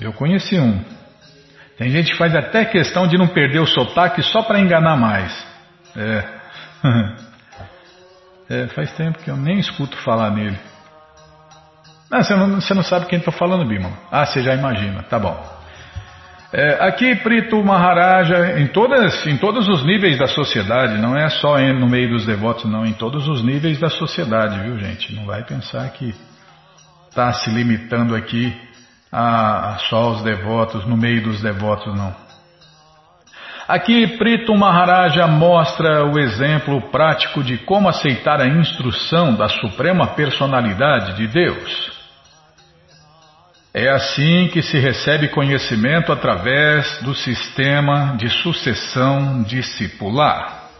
Eu 0.00 0.12
conheci 0.12 0.58
um. 0.58 0.82
Tem 1.76 1.90
gente 1.90 2.12
que 2.12 2.16
faz 2.16 2.34
até 2.34 2.64
questão 2.64 3.06
de 3.06 3.18
não 3.18 3.28
perder 3.28 3.60
o 3.60 3.66
sotaque 3.66 4.22
só 4.22 4.42
para 4.42 4.60
enganar 4.60 4.96
mais. 4.96 5.46
É. 5.94 6.24
é. 8.62 8.66
Faz 8.68 8.92
tempo 8.92 9.18
que 9.18 9.30
eu 9.30 9.36
nem 9.36 9.58
escuto 9.58 9.96
falar 9.98 10.30
nele. 10.30 10.58
Não, 12.10 12.22
você, 12.22 12.34
não, 12.34 12.60
você 12.60 12.72
não 12.72 12.82
sabe 12.82 13.06
quem 13.06 13.18
estou 13.18 13.32
falando, 13.32 13.68
Bima. 13.68 13.92
Ah, 14.10 14.24
você 14.24 14.42
já 14.42 14.54
imagina, 14.54 15.02
tá 15.02 15.18
bom. 15.18 15.56
É, 16.58 16.86
aqui, 16.86 17.14
Prito 17.16 17.62
Maharaja, 17.62 18.58
em, 18.58 18.66
todas, 18.68 19.26
em 19.26 19.36
todos 19.36 19.68
os 19.68 19.84
níveis 19.84 20.16
da 20.16 20.26
sociedade, 20.26 20.96
não 20.96 21.14
é 21.14 21.28
só 21.28 21.58
no 21.58 21.86
meio 21.86 22.08
dos 22.08 22.24
devotos, 22.24 22.64
não, 22.64 22.86
em 22.86 22.94
todos 22.94 23.28
os 23.28 23.44
níveis 23.44 23.78
da 23.78 23.90
sociedade, 23.90 24.58
viu, 24.60 24.78
gente? 24.78 25.14
Não 25.14 25.26
vai 25.26 25.44
pensar 25.44 25.86
que 25.90 26.14
está 27.10 27.30
se 27.34 27.50
limitando 27.50 28.16
aqui 28.16 28.58
a, 29.12 29.74
a 29.74 29.78
só 29.80 30.12
os 30.12 30.22
devotos, 30.22 30.86
no 30.86 30.96
meio 30.96 31.22
dos 31.24 31.42
devotos, 31.42 31.94
não. 31.94 32.16
Aqui, 33.68 34.16
Prito 34.16 34.56
Maharaja 34.56 35.26
mostra 35.26 36.06
o 36.06 36.18
exemplo 36.18 36.80
prático 36.90 37.44
de 37.44 37.58
como 37.58 37.86
aceitar 37.86 38.40
a 38.40 38.48
instrução 38.48 39.34
da 39.34 39.46
Suprema 39.46 40.06
Personalidade 40.06 41.16
de 41.18 41.26
Deus. 41.26 41.95
É 43.78 43.90
assim 43.90 44.48
que 44.48 44.62
se 44.62 44.78
recebe 44.78 45.28
conhecimento 45.28 46.10
através 46.10 46.98
do 47.02 47.14
sistema 47.14 48.16
de 48.16 48.26
sucessão 48.30 49.42
discipular. 49.42 50.70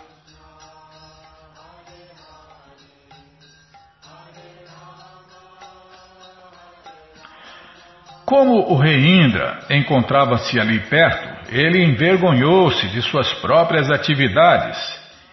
Como 8.25 8.73
o 8.73 8.79
rei 8.79 8.97
Indra 8.97 9.59
encontrava-se 9.69 10.59
ali 10.59 10.81
perto, 10.81 11.53
ele 11.55 11.85
envergonhou-se 11.85 12.89
de 12.89 13.03
suas 13.03 13.31
próprias 13.35 13.91
atividades 13.91 14.79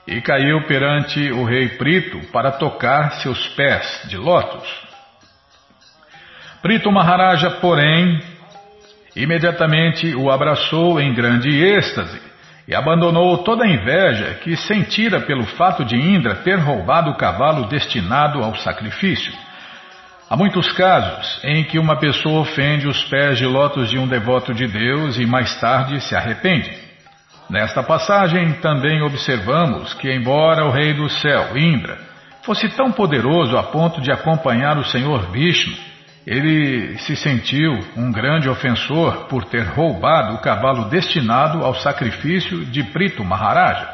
e 0.05 0.19
caiu 0.19 0.67
perante 0.67 1.31
o 1.31 1.45
rei 1.45 1.69
Prito 1.77 2.29
para 2.29 2.51
tocar 2.51 3.13
seus 3.21 3.47
pés 3.55 4.01
de 4.09 4.17
lótus. 4.17 4.92
Prito 6.63 6.89
Maharaja, 6.89 7.51
porém, 7.59 8.21
imediatamente 9.13 10.15
o 10.15 10.31
abraçou 10.31 10.97
em 10.97 11.13
grande 11.13 11.49
êxtase 11.49 12.21
e 12.65 12.73
abandonou 12.73 13.39
toda 13.39 13.65
a 13.65 13.67
inveja 13.67 14.35
que 14.35 14.55
sentira 14.55 15.19
pelo 15.19 15.43
fato 15.43 15.83
de 15.83 15.97
Indra 15.97 16.35
ter 16.35 16.57
roubado 16.57 17.11
o 17.11 17.17
cavalo 17.17 17.67
destinado 17.67 18.41
ao 18.41 18.55
sacrifício. 18.55 19.33
Há 20.29 20.37
muitos 20.37 20.71
casos 20.71 21.43
em 21.43 21.65
que 21.65 21.77
uma 21.77 21.97
pessoa 21.97 22.39
ofende 22.39 22.87
os 22.87 23.03
pés 23.09 23.37
de 23.37 23.45
lótus 23.45 23.89
de 23.89 23.99
um 23.99 24.07
devoto 24.07 24.53
de 24.53 24.65
Deus 24.65 25.17
e 25.17 25.25
mais 25.25 25.59
tarde 25.59 25.99
se 25.99 26.15
arrepende. 26.15 26.71
Nesta 27.49 27.83
passagem 27.83 28.53
também 28.61 29.01
observamos 29.01 29.93
que, 29.95 30.09
embora 30.09 30.63
o 30.63 30.71
rei 30.71 30.93
do 30.93 31.09
céu, 31.09 31.57
Indra, 31.57 31.97
fosse 32.41 32.69
tão 32.69 32.89
poderoso 32.89 33.57
a 33.57 33.63
ponto 33.63 33.99
de 33.99 34.13
acompanhar 34.13 34.77
o 34.77 34.85
Senhor 34.85 35.29
Vishnu 35.29 35.91
ele 36.25 36.97
se 36.99 37.15
sentiu 37.15 37.79
um 37.97 38.11
grande 38.11 38.49
ofensor 38.49 39.25
por 39.27 39.43
ter 39.45 39.63
roubado 39.63 40.35
o 40.35 40.41
cavalo 40.41 40.85
destinado 40.85 41.63
ao 41.63 41.75
sacrifício 41.75 42.65
de 42.65 42.83
Prito 42.83 43.23
Maharaja. 43.23 43.93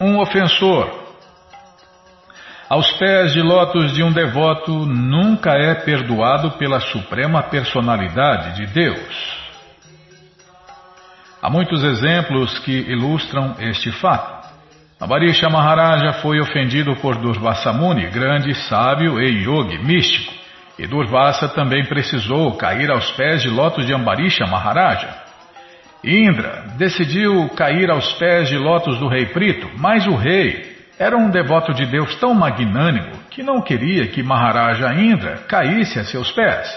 Um 0.00 0.18
ofensor 0.18 1.00
aos 2.68 2.92
pés 2.92 3.32
de 3.32 3.42
lótus 3.42 3.92
de 3.92 4.02
um 4.04 4.12
devoto 4.12 4.86
nunca 4.86 5.50
é 5.54 5.74
perdoado 5.74 6.52
pela 6.52 6.78
suprema 6.78 7.42
personalidade 7.42 8.54
de 8.54 8.66
Deus. 8.72 9.40
Há 11.42 11.50
muitos 11.50 11.82
exemplos 11.82 12.60
que 12.60 12.70
ilustram 12.70 13.56
este 13.58 13.90
fato. 13.90 14.39
Avarisha 15.00 15.48
Maharaja 15.48 16.20
foi 16.20 16.38
ofendido 16.40 16.94
por 16.96 17.16
Durvasa 17.16 17.72
Muni, 17.72 18.06
grande 18.08 18.54
sábio 18.68 19.18
e 19.18 19.44
yogi 19.44 19.78
místico, 19.78 20.30
e 20.78 20.86
Durvasa 20.86 21.48
também 21.48 21.86
precisou 21.86 22.54
cair 22.58 22.90
aos 22.90 23.10
pés 23.12 23.40
de 23.40 23.48
lotos 23.48 23.86
de 23.86 23.94
Ambarisha 23.94 24.46
Maharaja. 24.46 25.08
Indra 26.04 26.66
decidiu 26.76 27.48
cair 27.56 27.90
aos 27.90 28.12
pés 28.18 28.50
de 28.50 28.58
lotos 28.58 28.98
do 28.98 29.08
rei 29.08 29.24
Prito, 29.24 29.70
mas 29.78 30.06
o 30.06 30.14
rei 30.14 30.76
era 30.98 31.16
um 31.16 31.30
devoto 31.30 31.72
de 31.72 31.86
Deus 31.86 32.14
tão 32.16 32.34
magnânimo 32.34 33.12
que 33.30 33.42
não 33.42 33.62
queria 33.62 34.06
que 34.08 34.22
Maharaja 34.22 34.92
Indra 34.92 35.38
caísse 35.48 35.98
a 35.98 36.04
seus 36.04 36.30
pés. 36.30 36.68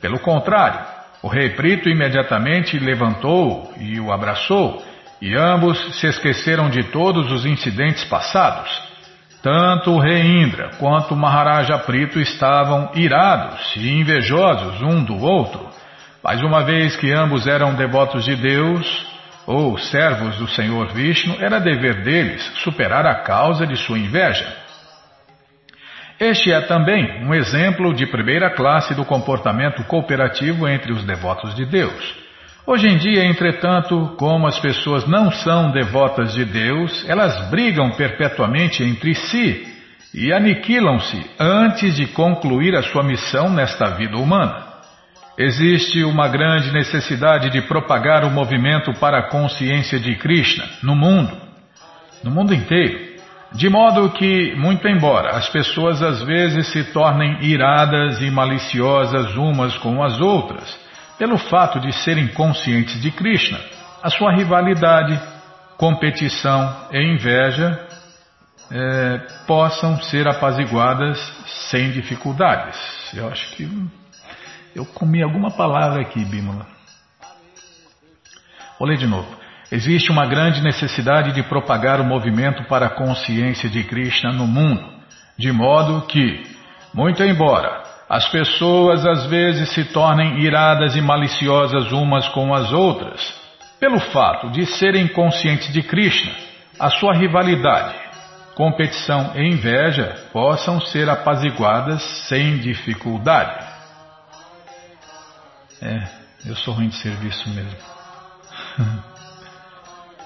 Pelo 0.00 0.18
contrário, 0.20 0.80
o 1.22 1.28
rei 1.28 1.50
Prito 1.50 1.90
imediatamente 1.90 2.78
levantou 2.78 3.70
e 3.78 4.00
o 4.00 4.10
abraçou 4.10 4.82
e 5.20 5.34
ambos 5.36 5.98
se 6.00 6.06
esqueceram 6.06 6.70
de 6.70 6.84
todos 6.84 7.30
os 7.32 7.44
incidentes 7.44 8.04
passados. 8.04 8.70
Tanto 9.42 9.92
o 9.92 10.00
rei 10.00 10.22
Indra 10.42 10.70
quanto 10.78 11.14
o 11.14 11.16
Maharaja 11.16 11.78
Prito 11.78 12.18
estavam 12.18 12.90
irados 12.94 13.76
e 13.76 13.88
invejosos 13.88 14.82
um 14.82 15.04
do 15.04 15.16
outro, 15.16 15.68
mas 16.22 16.42
uma 16.42 16.64
vez 16.64 16.96
que 16.96 17.12
ambos 17.12 17.46
eram 17.46 17.74
devotos 17.74 18.24
de 18.24 18.34
Deus, 18.34 19.06
ou 19.46 19.78
servos 19.78 20.36
do 20.36 20.48
Senhor 20.48 20.88
Vishnu, 20.88 21.36
era 21.40 21.58
dever 21.58 22.02
deles 22.02 22.42
superar 22.62 23.06
a 23.06 23.22
causa 23.22 23.66
de 23.66 23.76
sua 23.76 23.98
inveja. 23.98 24.46
Este 26.20 26.52
é 26.52 26.60
também 26.62 27.24
um 27.24 27.32
exemplo 27.32 27.94
de 27.94 28.04
primeira 28.04 28.50
classe 28.50 28.92
do 28.92 29.04
comportamento 29.04 29.84
cooperativo 29.84 30.68
entre 30.68 30.92
os 30.92 31.04
devotos 31.04 31.54
de 31.54 31.64
Deus. 31.64 32.27
Hoje 32.70 32.86
em 32.86 32.98
dia, 32.98 33.24
entretanto, 33.24 34.14
como 34.18 34.46
as 34.46 34.58
pessoas 34.58 35.08
não 35.08 35.32
são 35.32 35.70
devotas 35.70 36.34
de 36.34 36.44
Deus, 36.44 37.02
elas 37.08 37.48
brigam 37.48 37.92
perpetuamente 37.92 38.84
entre 38.84 39.14
si 39.14 39.66
e 40.12 40.30
aniquilam-se 40.34 41.18
antes 41.40 41.96
de 41.96 42.06
concluir 42.08 42.76
a 42.76 42.82
sua 42.82 43.02
missão 43.02 43.48
nesta 43.48 43.96
vida 43.96 44.18
humana. 44.18 44.66
Existe 45.38 46.04
uma 46.04 46.28
grande 46.28 46.70
necessidade 46.70 47.48
de 47.48 47.62
propagar 47.62 48.22
o 48.26 48.30
movimento 48.30 48.92
para 49.00 49.20
a 49.20 49.30
consciência 49.30 49.98
de 49.98 50.14
Krishna 50.16 50.66
no 50.82 50.94
mundo, 50.94 51.34
no 52.22 52.30
mundo 52.30 52.52
inteiro, 52.52 53.16
de 53.50 53.70
modo 53.70 54.10
que, 54.10 54.54
muito 54.56 54.86
embora 54.86 55.38
as 55.38 55.48
pessoas 55.48 56.02
às 56.02 56.22
vezes 56.22 56.66
se 56.66 56.84
tornem 56.92 57.38
iradas 57.40 58.20
e 58.20 58.30
maliciosas 58.30 59.34
umas 59.36 59.74
com 59.78 60.04
as 60.04 60.20
outras, 60.20 60.87
pelo 61.18 61.36
fato 61.36 61.80
de 61.80 61.92
serem 61.92 62.28
conscientes 62.28 63.00
de 63.02 63.10
Krishna, 63.10 63.58
a 64.02 64.08
sua 64.08 64.32
rivalidade, 64.32 65.20
competição 65.76 66.88
e 66.92 67.14
inveja 67.14 67.86
é, 68.70 69.18
possam 69.46 70.00
ser 70.02 70.28
apaziguadas 70.28 71.18
sem 71.70 71.90
dificuldades. 71.90 72.78
Eu 73.12 73.28
acho 73.28 73.50
que 73.56 73.68
eu 74.74 74.86
comi 74.86 75.22
alguma 75.22 75.50
palavra 75.50 76.02
aqui, 76.02 76.24
Bímola. 76.24 76.66
Vou 78.78 78.88
ler 78.88 78.96
de 78.96 79.06
novo. 79.06 79.36
Existe 79.72 80.10
uma 80.10 80.24
grande 80.24 80.62
necessidade 80.62 81.32
de 81.32 81.42
propagar 81.42 82.00
o 82.00 82.04
movimento 82.04 82.64
para 82.64 82.86
a 82.86 82.90
consciência 82.90 83.68
de 83.68 83.82
Krishna 83.82 84.32
no 84.32 84.46
mundo, 84.46 84.88
de 85.36 85.50
modo 85.50 86.06
que, 86.06 86.46
muito 86.94 87.22
embora 87.22 87.87
as 88.08 88.26
pessoas 88.28 89.04
às 89.04 89.26
vezes 89.26 89.68
se 89.74 89.84
tornem 89.84 90.40
iradas 90.40 90.96
e 90.96 91.00
maliciosas 91.00 91.92
umas 91.92 92.26
com 92.28 92.54
as 92.54 92.72
outras, 92.72 93.34
pelo 93.78 94.00
fato 94.00 94.50
de 94.50 94.64
serem 94.64 95.06
conscientes 95.08 95.70
de 95.72 95.82
Krishna, 95.82 96.32
a 96.80 96.88
sua 96.88 97.12
rivalidade, 97.12 97.94
competição 98.54 99.32
e 99.36 99.46
inveja 99.46 100.16
possam 100.32 100.80
ser 100.80 101.08
apaziguadas 101.10 102.02
sem 102.28 102.58
dificuldade. 102.58 103.66
É, 105.82 106.08
eu 106.46 106.56
sou 106.56 106.74
ruim 106.74 106.88
de 106.88 106.96
serviço 106.96 107.48
mesmo. 107.50 107.78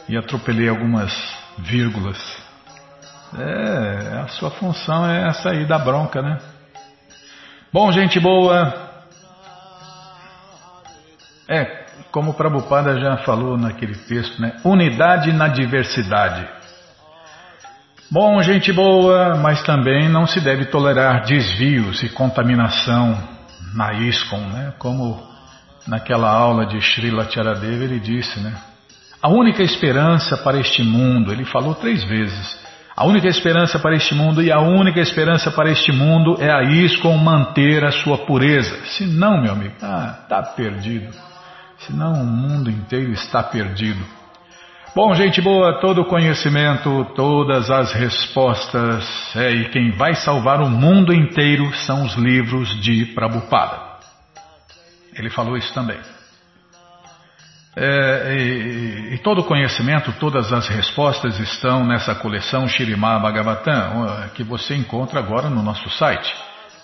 e 0.08 0.16
atropelei 0.16 0.68
algumas 0.68 1.12
vírgulas. 1.58 2.18
É, 3.36 4.20
a 4.20 4.28
sua 4.28 4.50
função 4.50 5.10
é 5.10 5.32
sair 5.32 5.66
da 5.66 5.78
bronca, 5.78 6.22
né? 6.22 6.38
Bom, 7.72 7.90
gente 7.90 8.20
boa. 8.20 8.70
É, 11.48 11.86
como 12.10 12.32
o 12.32 12.34
Prabhupada 12.34 13.00
já 13.00 13.16
falou 13.18 13.56
naquele 13.56 13.94
texto, 13.94 14.42
né? 14.42 14.60
Unidade 14.62 15.32
na 15.32 15.48
diversidade. 15.48 16.46
Bom, 18.10 18.42
gente 18.42 18.70
boa, 18.74 19.36
mas 19.36 19.62
também 19.62 20.06
não 20.10 20.26
se 20.26 20.38
deve 20.38 20.66
tolerar 20.66 21.24
desvios 21.24 22.02
e 22.02 22.10
contaminação 22.10 23.18
na 23.74 23.94
ISKCON, 23.94 24.48
né? 24.48 24.74
Como 24.78 25.26
naquela 25.86 26.28
aula 26.30 26.66
de 26.66 26.78
Srila 26.78 27.26
Charadeva 27.30 27.84
ele 27.84 27.98
disse, 27.98 28.38
né? 28.40 28.54
A 29.22 29.30
única 29.30 29.62
esperança 29.62 30.36
para 30.36 30.58
este 30.58 30.82
mundo, 30.82 31.32
ele 31.32 31.46
falou 31.46 31.74
três 31.74 32.04
vezes, 32.04 32.60
a 32.94 33.06
única 33.06 33.26
esperança 33.26 33.78
para 33.78 33.96
este 33.96 34.14
mundo 34.14 34.42
e 34.42 34.52
a 34.52 34.60
única 34.60 35.00
esperança 35.00 35.50
para 35.50 35.70
este 35.70 35.90
mundo 35.90 36.36
é 36.38 36.50
a 36.50 36.62
ISCOM 36.62 37.16
manter 37.16 37.84
a 37.84 37.90
sua 37.90 38.18
pureza. 38.18 38.84
Se 38.86 39.06
não, 39.06 39.40
meu 39.40 39.52
amigo, 39.52 39.74
está 39.74 40.42
perdido. 40.54 41.12
Senão 41.78 42.12
o 42.12 42.26
mundo 42.26 42.70
inteiro 42.70 43.12
está 43.12 43.42
perdido. 43.42 44.04
Bom, 44.94 45.14
gente 45.14 45.40
boa, 45.40 45.80
todo 45.80 46.04
conhecimento, 46.04 47.06
todas 47.14 47.70
as 47.70 47.92
respostas, 47.94 49.34
é, 49.34 49.50
e 49.50 49.70
quem 49.70 49.90
vai 49.92 50.14
salvar 50.14 50.60
o 50.60 50.68
mundo 50.68 51.14
inteiro 51.14 51.72
são 51.86 52.04
os 52.04 52.14
livros 52.14 52.68
de 52.82 53.06
Prabhupada. 53.06 53.80
Ele 55.14 55.30
falou 55.30 55.56
isso 55.56 55.72
também. 55.72 55.98
É, 57.74 58.36
e, 58.36 59.14
e, 59.14 59.18
todo 59.18 59.42
conhecimento, 59.44 60.12
todas 60.20 60.52
as 60.52 60.68
respostas 60.68 61.40
estão 61.40 61.86
nessa 61.86 62.14
coleção 62.14 62.68
Shirimá 62.68 63.18
Bhagavatam, 63.18 64.28
que 64.34 64.44
você 64.44 64.74
encontra 64.74 65.18
agora 65.18 65.48
no 65.48 65.62
nosso 65.62 65.88
site. 65.90 66.30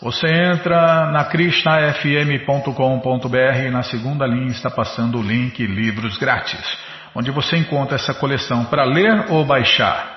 Você 0.00 0.26
entra 0.26 1.10
na 1.10 1.24
krishnafm.com.br 1.24 3.66
e 3.66 3.70
na 3.70 3.82
segunda 3.82 4.26
linha 4.26 4.52
está 4.52 4.70
passando 4.70 5.18
o 5.18 5.22
link 5.22 5.66
Livros 5.66 6.16
Grátis 6.16 6.88
onde 7.14 7.30
você 7.30 7.56
encontra 7.56 7.96
essa 7.96 8.14
coleção 8.14 8.64
para 8.64 8.84
ler 8.84 9.26
ou 9.30 9.44
baixar. 9.44 10.16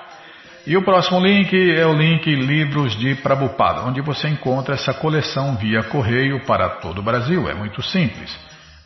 E 0.68 0.78
o 0.78 0.84
próximo 0.84 1.20
link 1.20 1.56
é 1.76 1.86
o 1.86 1.94
link 1.94 2.30
Livros 2.36 2.96
de 2.96 3.16
Prabupada, 3.16 3.82
onde 3.82 4.00
você 4.02 4.28
encontra 4.28 4.76
essa 4.76 4.94
coleção 4.94 5.56
via 5.56 5.82
correio 5.82 6.46
para 6.46 6.70
todo 6.70 7.00
o 7.00 7.04
Brasil. 7.04 7.50
É 7.50 7.56
muito 7.56 7.82
simples. 7.82 8.38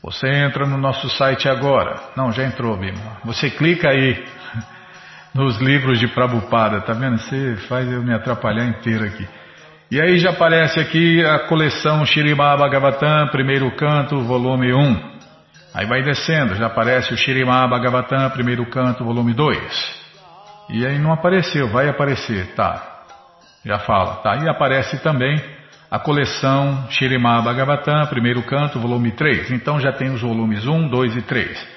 Você 0.05 0.27
entra 0.27 0.67
no 0.67 0.77
nosso 0.77 1.09
site 1.09 1.49
agora. 1.49 1.95
Não, 2.15 2.31
já 2.31 2.43
entrou, 2.43 2.77
Bima. 2.77 3.17
Você 3.23 3.49
clica 3.49 3.89
aí 3.89 4.23
nos 5.33 5.59
livros 5.59 5.99
de 5.99 6.07
Prabupada, 6.07 6.79
tá 6.81 6.93
vendo? 6.93 7.17
Você 7.17 7.55
faz 7.67 7.91
eu 7.91 8.03
me 8.03 8.13
atrapalhar 8.13 8.65
inteiro 8.67 9.03
aqui. 9.03 9.27
E 9.89 9.99
aí 9.99 10.19
já 10.19 10.29
aparece 10.29 10.79
aqui 10.79 11.25
a 11.25 11.47
coleção 11.47 12.05
Shirimá 12.05 12.55
Bhagavatam, 12.55 13.29
primeiro 13.29 13.75
canto, 13.75 14.21
volume 14.21 14.71
1. 14.75 15.15
Aí 15.73 15.87
vai 15.87 16.03
descendo, 16.03 16.53
já 16.53 16.67
aparece 16.67 17.11
o 17.11 17.17
Shirimá 17.17 17.67
Bhagavatam, 17.67 18.29
primeiro 18.29 18.63
canto, 18.67 19.03
volume 19.03 19.33
2. 19.33 20.05
E 20.69 20.85
aí 20.85 20.99
não 20.99 21.13
apareceu, 21.13 21.67
vai 21.69 21.89
aparecer, 21.89 22.53
tá. 22.53 23.05
Já 23.65 23.79
fala, 23.79 24.17
tá. 24.17 24.35
E 24.35 24.47
aparece 24.47 24.99
também 24.99 25.54
a 25.95 25.99
coleção 25.99 26.85
Shirimá 26.89 27.41
Bhagavatam, 27.41 28.05
primeiro 28.07 28.43
canto, 28.43 28.77
volume 28.77 29.11
3. 29.11 29.51
Então 29.51 29.79
já 29.79 29.93
tem 29.93 30.11
os 30.11 30.21
volumes 30.21 30.67
1, 30.67 30.89
2 30.89 31.15
e 31.15 31.21
3. 31.21 31.67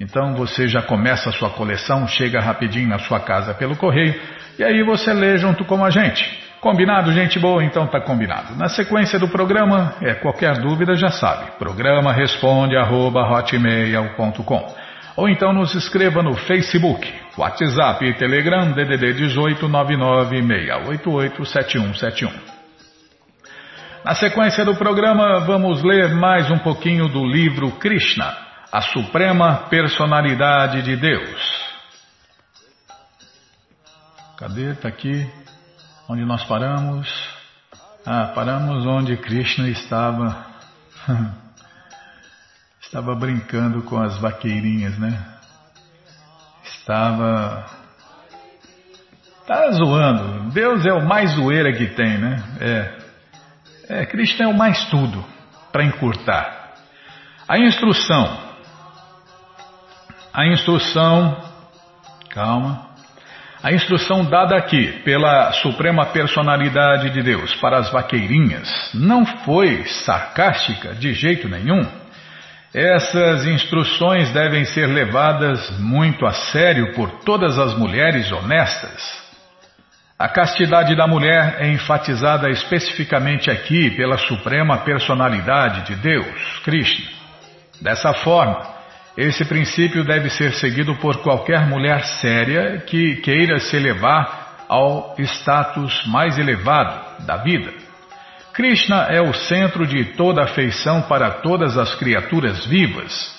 Então 0.00 0.34
você 0.34 0.66
já 0.66 0.82
começa 0.82 1.30
a 1.30 1.32
sua 1.32 1.50
coleção, 1.50 2.08
chega 2.08 2.40
rapidinho 2.40 2.88
na 2.88 2.98
sua 2.98 3.20
casa 3.20 3.54
pelo 3.54 3.76
correio, 3.76 4.20
e 4.58 4.64
aí 4.64 4.82
você 4.82 5.12
lê 5.12 5.38
junto 5.38 5.64
com 5.64 5.84
a 5.84 5.90
gente. 5.90 6.28
Combinado, 6.60 7.12
gente 7.12 7.38
boa? 7.38 7.62
Então 7.62 7.86
tá 7.86 8.00
combinado. 8.00 8.56
Na 8.56 8.68
sequência 8.68 9.16
do 9.16 9.28
programa, 9.28 9.94
é 10.02 10.14
qualquer 10.14 10.58
dúvida 10.58 10.96
já 10.96 11.10
sabe. 11.10 11.52
Programa 11.56 12.12
responde 12.12 12.76
arroba, 12.76 13.22
ou 15.16 15.28
então 15.28 15.52
nos 15.52 15.72
escreva 15.76 16.20
no 16.20 16.34
Facebook, 16.34 17.08
WhatsApp 17.36 18.04
e 18.04 18.12
Telegram 18.14 18.72
DDD 18.72 19.12
18 19.12 19.68
996887171. 19.68 22.57
Na 24.04 24.14
sequência 24.14 24.64
do 24.64 24.76
programa, 24.76 25.40
vamos 25.40 25.82
ler 25.82 26.14
mais 26.14 26.50
um 26.50 26.58
pouquinho 26.58 27.08
do 27.08 27.26
livro 27.26 27.72
Krishna, 27.72 28.36
a 28.72 28.80
Suprema 28.80 29.66
Personalidade 29.68 30.82
de 30.82 30.96
Deus. 30.96 31.68
Cadê? 34.36 34.70
Está 34.70 34.88
aqui. 34.88 35.28
Onde 36.08 36.24
nós 36.24 36.44
paramos? 36.44 37.08
Ah, 38.06 38.28
paramos 38.34 38.86
onde 38.86 39.16
Krishna 39.16 39.68
estava 39.68 40.46
estava 42.80 43.14
brincando 43.16 43.82
com 43.82 44.00
as 44.00 44.16
vaqueirinhas, 44.18 44.96
né? 44.96 45.22
Estava 46.62 47.66
tá 49.44 49.70
zoando. 49.72 50.50
Deus 50.52 50.86
é 50.86 50.92
o 50.92 51.04
mais 51.06 51.32
zoeira 51.32 51.72
que 51.72 51.88
tem, 51.88 52.16
né? 52.16 52.42
É. 52.60 52.97
É, 53.88 54.04
Krishna 54.04 54.44
é 54.44 54.48
o 54.48 54.54
mais 54.54 54.84
tudo 54.90 55.24
para 55.72 55.82
encurtar. 55.82 56.74
A 57.48 57.58
instrução. 57.58 58.38
A 60.32 60.46
instrução. 60.46 61.36
Calma. 62.28 62.86
A 63.62 63.72
instrução 63.72 64.24
dada 64.24 64.56
aqui 64.56 65.00
pela 65.02 65.52
Suprema 65.52 66.06
Personalidade 66.06 67.10
de 67.10 67.22
Deus 67.22 67.54
para 67.56 67.78
as 67.78 67.90
vaqueirinhas 67.90 68.90
não 68.94 69.24
foi 69.24 69.84
sarcástica 69.86 70.94
de 70.94 71.12
jeito 71.14 71.48
nenhum. 71.48 71.84
Essas 72.72 73.46
instruções 73.46 74.30
devem 74.32 74.64
ser 74.66 74.86
levadas 74.86 75.80
muito 75.80 76.26
a 76.26 76.32
sério 76.32 76.92
por 76.92 77.10
todas 77.24 77.58
as 77.58 77.76
mulheres 77.76 78.30
honestas. 78.30 79.27
A 80.18 80.28
castidade 80.28 80.96
da 80.96 81.06
mulher 81.06 81.58
é 81.60 81.70
enfatizada 81.70 82.50
especificamente 82.50 83.52
aqui 83.52 83.88
pela 83.92 84.18
Suprema 84.18 84.78
Personalidade 84.78 85.86
de 85.86 85.94
Deus, 85.94 86.58
Krishna. 86.64 87.06
Dessa 87.80 88.12
forma, 88.14 88.66
esse 89.16 89.44
princípio 89.44 90.02
deve 90.02 90.28
ser 90.28 90.54
seguido 90.54 90.96
por 90.96 91.22
qualquer 91.22 91.68
mulher 91.68 92.02
séria 92.20 92.82
que 92.84 93.14
queira 93.22 93.60
se 93.60 93.76
elevar 93.76 94.66
ao 94.68 95.14
status 95.20 96.04
mais 96.08 96.36
elevado 96.36 97.24
da 97.24 97.36
vida. 97.36 97.72
Krishna 98.52 99.06
é 99.10 99.22
o 99.22 99.32
centro 99.32 99.86
de 99.86 100.04
toda 100.16 100.42
afeição 100.42 101.02
para 101.02 101.30
todas 101.30 101.78
as 101.78 101.94
criaturas 101.94 102.66
vivas. 102.66 103.37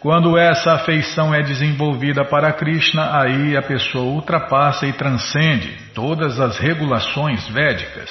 Quando 0.00 0.38
essa 0.38 0.72
afeição 0.72 1.34
é 1.34 1.42
desenvolvida 1.42 2.24
para 2.24 2.52
Krishna, 2.52 3.20
aí 3.20 3.56
a 3.56 3.62
pessoa 3.62 4.04
ultrapassa 4.04 4.86
e 4.86 4.92
transcende 4.92 5.76
todas 5.94 6.40
as 6.40 6.58
regulações 6.58 7.46
védicas 7.48 8.10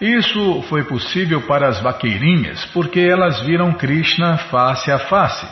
isso 0.00 0.62
foi 0.62 0.84
possível 0.84 1.42
para 1.42 1.68
as 1.68 1.78
vaqueirinhas 1.78 2.64
porque 2.72 3.00
elas 3.00 3.42
viram 3.42 3.74
Krishna 3.74 4.38
face 4.50 4.90
a 4.90 4.98
face. 4.98 5.46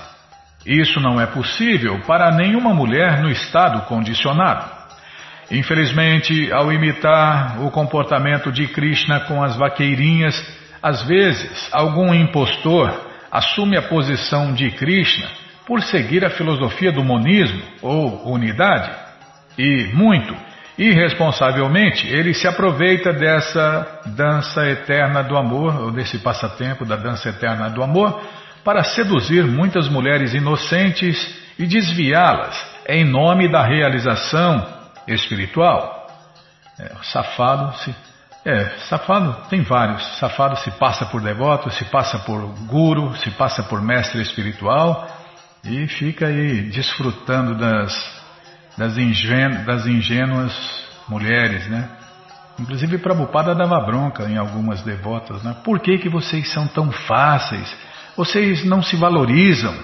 Isso 0.64 0.98
não 1.00 1.20
é 1.20 1.26
possível 1.26 2.00
para 2.06 2.30
nenhuma 2.30 2.72
mulher 2.72 3.20
no 3.20 3.30
estado 3.30 3.82
condicionado. 3.82 4.64
Infelizmente, 5.50 6.50
ao 6.50 6.72
imitar 6.72 7.62
o 7.62 7.70
comportamento 7.70 8.50
de 8.50 8.66
Krishna 8.68 9.20
com 9.20 9.42
as 9.42 9.54
vaqueirinhas, 9.54 10.34
às 10.82 11.02
vezes 11.02 11.68
algum 11.70 12.14
impostor 12.14 12.90
assume 13.30 13.76
a 13.76 13.82
posição 13.82 14.54
de 14.54 14.70
Krishna 14.70 15.28
por 15.68 15.82
seguir 15.82 16.24
a 16.24 16.30
filosofia 16.30 16.90
do 16.90 17.04
monismo 17.04 17.62
ou 17.82 18.32
unidade. 18.32 18.90
E 19.58 19.90
muito, 19.92 20.34
Irresponsavelmente, 20.78 22.06
ele 22.06 22.32
se 22.32 22.46
aproveita 22.46 23.12
dessa 23.12 24.00
dança 24.06 24.64
eterna 24.64 25.24
do 25.24 25.36
amor, 25.36 25.76
ou 25.80 25.90
desse 25.90 26.20
passatempo 26.20 26.84
da 26.84 26.94
dança 26.94 27.30
eterna 27.30 27.68
do 27.68 27.82
amor, 27.82 28.22
para 28.62 28.84
seduzir 28.84 29.42
muitas 29.44 29.88
mulheres 29.88 30.34
inocentes 30.34 31.36
e 31.58 31.66
desviá-las 31.66 32.64
em 32.86 33.04
nome 33.04 33.50
da 33.50 33.64
realização 33.66 34.64
espiritual. 35.08 36.06
É, 36.78 36.92
safado 37.02 37.76
se. 37.78 37.92
É, 38.44 38.66
safado 38.88 39.48
tem 39.50 39.62
vários. 39.62 40.00
Safado 40.18 40.54
se 40.58 40.70
passa 40.70 41.04
por 41.06 41.20
devoto, 41.20 41.70
se 41.70 41.84
passa 41.86 42.20
por 42.20 42.40
guru, 42.68 43.16
se 43.16 43.32
passa 43.32 43.64
por 43.64 43.82
mestre 43.82 44.22
espiritual 44.22 45.17
e 45.64 45.86
fica 45.88 46.26
aí 46.26 46.62
desfrutando 46.70 47.54
das 47.56 48.18
das, 48.78 48.96
ingênuas, 48.96 49.66
das 49.66 49.86
ingênuas 49.86 50.52
mulheres, 51.08 51.68
né? 51.68 51.90
Inclusive 52.58 52.98
Prabhupada 52.98 53.54
dava 53.54 53.78
bronca 53.80 54.24
em 54.24 54.36
algumas 54.38 54.82
devotas, 54.82 55.42
né? 55.42 55.56
Por 55.64 55.80
que, 55.80 55.98
que 55.98 56.08
vocês 56.08 56.52
são 56.52 56.66
tão 56.68 56.90
fáceis? 56.90 57.76
Vocês 58.16 58.64
não 58.64 58.82
se 58.82 58.96
valorizam? 58.96 59.76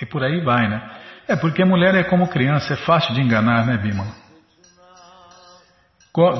E 0.00 0.06
por 0.06 0.22
aí 0.22 0.42
vai, 0.42 0.68
né? 0.68 0.80
É 1.26 1.36
porque 1.36 1.62
a 1.62 1.66
mulher 1.66 1.94
é 1.94 2.04
como 2.04 2.28
criança, 2.28 2.72
é 2.72 2.76
fácil 2.76 3.14
de 3.14 3.20
enganar, 3.20 3.66
né, 3.66 3.76
Bima? 3.76 4.06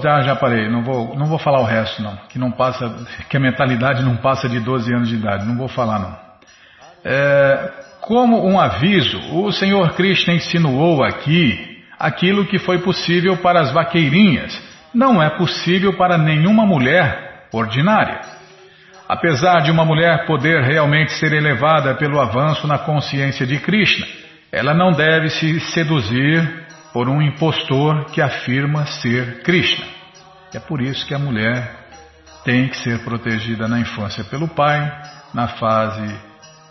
Já, 0.03 0.23
já 0.23 0.35
parei, 0.35 0.69
não 0.69 0.83
vou, 0.83 1.15
não 1.17 1.27
vou 1.27 1.39
falar 1.39 1.61
o 1.61 1.65
resto 1.65 2.03
não, 2.03 2.17
que 2.29 2.39
não 2.39 2.51
passa, 2.51 3.07
que 3.31 3.37
a 3.37 3.41
mentalidade 3.41 4.03
não 4.03 4.17
passa 4.17 4.49
de 4.49 4.59
12 4.59 4.93
anos 4.93 5.09
de 5.09 5.15
idade, 5.15 5.47
não 5.47 5.57
vou 5.57 5.69
falar 5.69 5.99
não. 6.01 6.19
É, 7.05 7.88
como 8.09 8.43
um 8.43 8.59
aviso, 8.59 9.19
o 9.35 9.53
Senhor 9.53 9.93
Krishna 9.93 10.33
insinuou 10.33 11.05
aqui 11.05 11.85
aquilo 11.99 12.47
que 12.47 12.59
foi 12.59 12.79
possível 12.79 13.37
para 13.37 13.61
as 13.61 13.71
vaqueirinhas, 13.71 14.59
não 14.95 15.23
é 15.23 15.29
possível 15.29 15.95
para 15.95 16.17
nenhuma 16.17 16.65
mulher 16.65 17.49
ordinária. 17.53 18.23
Apesar 19.07 19.59
de 19.59 19.71
uma 19.71 19.85
mulher 19.85 20.25
poder 20.25 20.63
realmente 20.63 21.13
ser 21.13 21.35
elevada 21.35 21.97
pelo 21.97 22.19
avanço 22.19 22.67
na 22.67 22.79
consciência 22.79 23.47
de 23.47 23.59
Krishna, 23.59 24.07
ela 24.51 24.73
não 24.73 24.93
deve 24.93 25.29
se 25.29 25.61
seduzir 25.61 26.67
por 26.95 27.11
um 27.11 27.21
impostor 27.21 28.07
que 28.07 28.23
afirma 28.23 28.87
ser 28.87 29.43
Krishna. 29.43 29.85
É 30.55 30.59
por 30.59 30.81
isso 30.81 31.07
que 31.07 31.15
a 31.15 31.19
mulher 31.19 31.77
tem 32.43 32.69
que 32.69 32.79
ser 32.79 33.01
protegida 33.01 33.69
na 33.69 33.79
infância 33.79 34.25
pelo 34.25 34.49
pai, 34.49 34.91
na 35.35 35.47
fase 35.47 36.28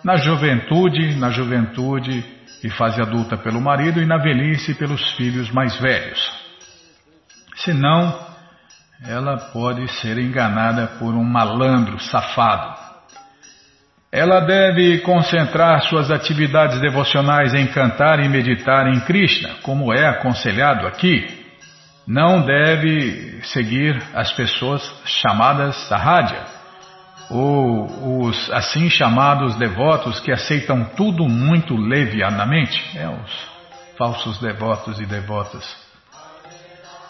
na 0.08 0.16
juventude, 0.16 1.16
na 1.16 1.30
juventude 1.30 2.24
e 2.64 2.70
fase 2.70 3.02
adulta 3.02 3.36
pelo 3.36 3.60
marido 3.60 4.02
e 4.02 4.06
na 4.06 4.18
velhice 4.18 4.74
pelos 4.74 5.02
filhos 5.18 5.52
mais 5.52 5.78
velhos. 5.82 6.18
Senão, 7.58 8.18
ela 9.06 9.36
pode 9.52 9.86
ser 10.00 10.18
enganada 10.18 10.88
por 10.98 11.14
um 11.14 11.26
malandro 11.26 12.00
safado. 12.00 12.74
Ela 14.10 14.40
deve 14.40 15.00
concentrar 15.00 15.82
suas 15.82 16.10
atividades 16.10 16.80
devocionais 16.80 17.54
em 17.54 17.68
cantar 17.68 18.22
e 18.22 18.30
meditar 18.30 18.88
em 18.88 19.02
Krishna, 19.02 19.56
como 19.62 19.94
é 19.94 20.08
aconselhado 20.08 20.88
aqui. 20.88 21.28
Não 22.08 22.46
deve 22.46 23.42
seguir 23.44 24.02
as 24.14 24.32
pessoas 24.32 24.90
chamadas 25.04 25.76
Sahaja, 25.90 26.57
ou 27.30 28.26
os 28.26 28.52
assim 28.52 28.90
chamados 28.90 29.56
devotos 29.56 30.20
que 30.20 30.32
aceitam 30.32 30.86
tudo 30.96 31.28
muito 31.28 31.76
levianamente, 31.76 32.82
é, 32.98 33.08
os 33.08 33.58
falsos 33.98 34.38
devotos 34.40 35.00
e 35.00 35.06
devotas. 35.06 35.88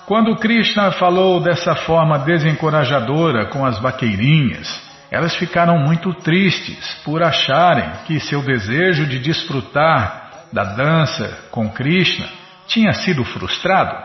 Quando 0.05 0.37
Krishna 0.37 0.91
falou 0.91 1.41
dessa 1.41 1.75
forma 1.75 2.19
desencorajadora 2.19 3.47
com 3.47 3.65
as 3.65 3.77
vaqueirinhas, 3.79 4.81
elas 5.11 5.35
ficaram 5.35 5.77
muito 5.79 6.13
tristes 6.13 6.95
por 7.03 7.21
acharem 7.21 7.91
que 8.05 8.19
seu 8.19 8.41
desejo 8.41 9.05
de 9.05 9.19
desfrutar 9.19 10.47
da 10.51 10.63
dança 10.63 11.47
com 11.51 11.69
Krishna 11.69 12.27
tinha 12.67 12.93
sido 12.93 13.23
frustrado. 13.23 13.95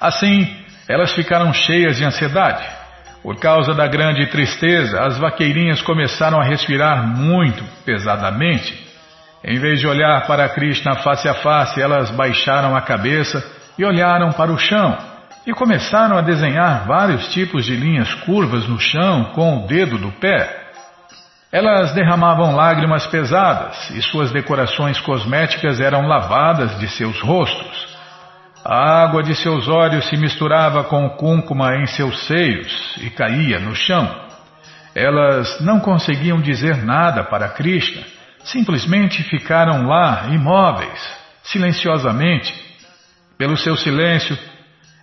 Assim, 0.00 0.64
elas 0.88 1.12
ficaram 1.12 1.52
cheias 1.52 1.96
de 1.96 2.04
ansiedade. 2.04 2.81
Por 3.22 3.38
causa 3.38 3.72
da 3.72 3.86
grande 3.86 4.26
tristeza, 4.26 5.00
as 5.00 5.16
vaqueirinhas 5.16 5.80
começaram 5.80 6.40
a 6.40 6.44
respirar 6.44 7.06
muito 7.06 7.62
pesadamente. 7.84 8.76
Em 9.44 9.58
vez 9.58 9.80
de 9.80 9.86
olhar 9.86 10.26
para 10.26 10.48
Krishna 10.48 10.96
face 10.96 11.28
a 11.28 11.34
face, 11.34 11.80
elas 11.80 12.10
baixaram 12.10 12.74
a 12.74 12.80
cabeça 12.80 13.42
e 13.78 13.84
olharam 13.84 14.32
para 14.32 14.50
o 14.50 14.58
chão 14.58 14.96
e 15.46 15.52
começaram 15.52 16.16
a 16.16 16.20
desenhar 16.20 16.84
vários 16.86 17.28
tipos 17.28 17.64
de 17.64 17.74
linhas 17.76 18.12
curvas 18.14 18.66
no 18.68 18.78
chão 18.78 19.32
com 19.34 19.58
o 19.58 19.66
dedo 19.66 19.98
do 19.98 20.12
pé. 20.12 20.60
Elas 21.50 21.92
derramavam 21.92 22.54
lágrimas 22.56 23.06
pesadas 23.06 23.90
e 23.90 24.00
suas 24.02 24.32
decorações 24.32 25.00
cosméticas 25.00 25.80
eram 25.80 26.06
lavadas 26.06 26.78
de 26.78 26.88
seus 26.88 27.20
rostos. 27.20 27.91
A 28.64 29.02
água 29.02 29.22
de 29.24 29.34
seus 29.34 29.66
olhos 29.66 30.08
se 30.08 30.16
misturava 30.16 30.84
com 30.84 31.04
o 31.04 31.16
cúncuma 31.16 31.76
em 31.76 31.86
seus 31.86 32.26
seios 32.26 32.96
e 32.98 33.10
caía 33.10 33.58
no 33.58 33.74
chão. 33.74 34.08
Elas 34.94 35.60
não 35.60 35.80
conseguiam 35.80 36.40
dizer 36.40 36.76
nada 36.84 37.24
para 37.24 37.48
Krishna, 37.48 38.02
simplesmente 38.44 39.22
ficaram 39.24 39.86
lá 39.86 40.28
imóveis, 40.30 41.00
silenciosamente. 41.42 42.54
Pelo 43.36 43.56
seu 43.56 43.76
silêncio, 43.76 44.38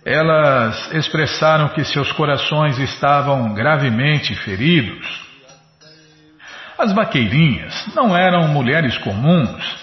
elas 0.06 0.90
expressaram 0.94 1.68
que 1.68 1.84
seus 1.84 2.10
corações 2.12 2.78
estavam 2.78 3.52
gravemente 3.52 4.34
feridos. 4.36 5.06
As 6.78 6.94
vaqueirinhas 6.94 7.94
não 7.94 8.16
eram 8.16 8.48
mulheres 8.48 8.96
comuns. 8.96 9.79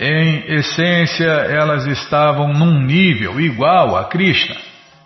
Em 0.00 0.54
essência, 0.54 1.26
elas 1.26 1.84
estavam 1.86 2.52
num 2.52 2.80
nível 2.80 3.40
igual 3.40 3.96
a 3.96 4.04
Krishna. 4.04 4.54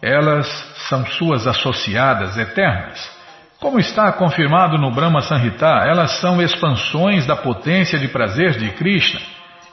Elas 0.03 0.47
são 0.89 1.07
suas 1.07 1.47
associadas 1.47 2.37
eternas. 2.37 3.11
Como 3.59 3.79
está 3.79 4.13
confirmado 4.13 4.77
no 4.77 4.91
Brahma 4.91 5.23
Sanhita, 5.23 5.67
elas 5.87 6.19
são 6.21 6.43
expansões 6.43 7.25
da 7.27 7.35
potência 7.35 7.99
de 7.99 8.09
prazer 8.09 8.59
de 8.59 8.69
Krishna. 8.73 9.21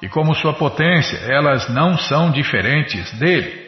E 0.01 0.07
como 0.07 0.33
sua 0.33 0.53
potência, 0.53 1.17
elas 1.27 1.67
não 1.67 1.97
são 1.97 2.31
diferentes 2.31 3.11
dele. 3.19 3.67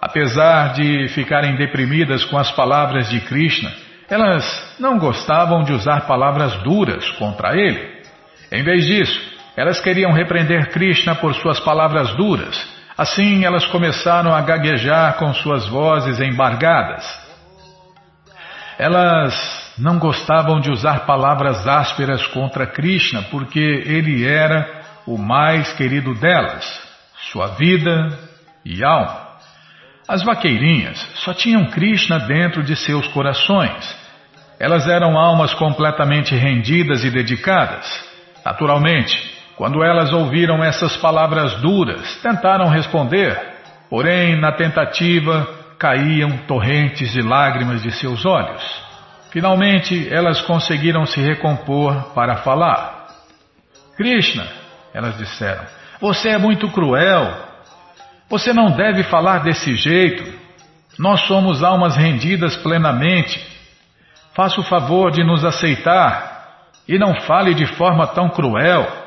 Apesar 0.00 0.74
de 0.74 1.08
ficarem 1.08 1.56
deprimidas 1.56 2.24
com 2.24 2.38
as 2.38 2.52
palavras 2.52 3.08
de 3.08 3.18
Krishna, 3.22 3.72
elas 4.08 4.76
não 4.78 4.98
gostavam 4.98 5.64
de 5.64 5.72
usar 5.72 6.02
palavras 6.02 6.54
duras 6.62 7.10
contra 7.12 7.56
ele. 7.56 7.90
Em 8.52 8.62
vez 8.62 8.84
disso, 8.84 9.31
elas 9.56 9.80
queriam 9.80 10.12
repreender 10.12 10.70
Krishna 10.70 11.14
por 11.14 11.34
suas 11.34 11.60
palavras 11.60 12.14
duras. 12.14 12.56
Assim, 12.96 13.44
elas 13.44 13.66
começaram 13.66 14.34
a 14.34 14.40
gaguejar 14.40 15.14
com 15.14 15.32
suas 15.34 15.66
vozes 15.68 16.20
embargadas. 16.20 17.04
Elas 18.78 19.74
não 19.78 19.98
gostavam 19.98 20.60
de 20.60 20.70
usar 20.70 21.06
palavras 21.06 21.66
ásperas 21.66 22.26
contra 22.28 22.66
Krishna 22.66 23.22
porque 23.30 23.58
ele 23.58 24.26
era 24.26 24.82
o 25.06 25.18
mais 25.18 25.72
querido 25.72 26.14
delas, 26.14 26.64
sua 27.30 27.48
vida 27.48 28.18
e 28.64 28.84
alma. 28.84 29.32
As 30.08 30.22
vaqueirinhas 30.22 30.98
só 31.16 31.32
tinham 31.32 31.66
Krishna 31.66 32.18
dentro 32.20 32.62
de 32.62 32.76
seus 32.76 33.06
corações. 33.08 33.96
Elas 34.58 34.86
eram 34.86 35.18
almas 35.18 35.54
completamente 35.54 36.34
rendidas 36.34 37.04
e 37.04 37.10
dedicadas. 37.10 37.86
Naturalmente, 38.44 39.41
quando 39.56 39.82
elas 39.84 40.12
ouviram 40.12 40.62
essas 40.62 40.96
palavras 40.96 41.60
duras, 41.60 42.16
tentaram 42.22 42.68
responder, 42.68 43.38
porém, 43.88 44.40
na 44.40 44.52
tentativa, 44.52 45.46
caíam 45.78 46.38
torrentes 46.46 47.12
de 47.12 47.20
lágrimas 47.20 47.82
de 47.82 47.90
seus 47.90 48.24
olhos. 48.24 48.62
Finalmente, 49.30 50.08
elas 50.12 50.40
conseguiram 50.42 51.06
se 51.06 51.20
recompor 51.20 52.12
para 52.14 52.36
falar. 52.36 53.08
Krishna, 53.96 54.46
elas 54.92 55.16
disseram, 55.16 55.64
você 56.00 56.30
é 56.30 56.38
muito 56.38 56.68
cruel. 56.68 57.32
Você 58.28 58.52
não 58.52 58.72
deve 58.72 59.02
falar 59.04 59.38
desse 59.38 59.74
jeito. 59.76 60.24
Nós 60.98 61.20
somos 61.26 61.62
almas 61.62 61.96
rendidas 61.96 62.56
plenamente. 62.56 63.40
Faça 64.34 64.60
o 64.60 64.64
favor 64.64 65.10
de 65.10 65.22
nos 65.22 65.44
aceitar 65.44 66.60
e 66.88 66.98
não 66.98 67.14
fale 67.20 67.54
de 67.54 67.66
forma 67.66 68.06
tão 68.06 68.28
cruel. 68.28 69.01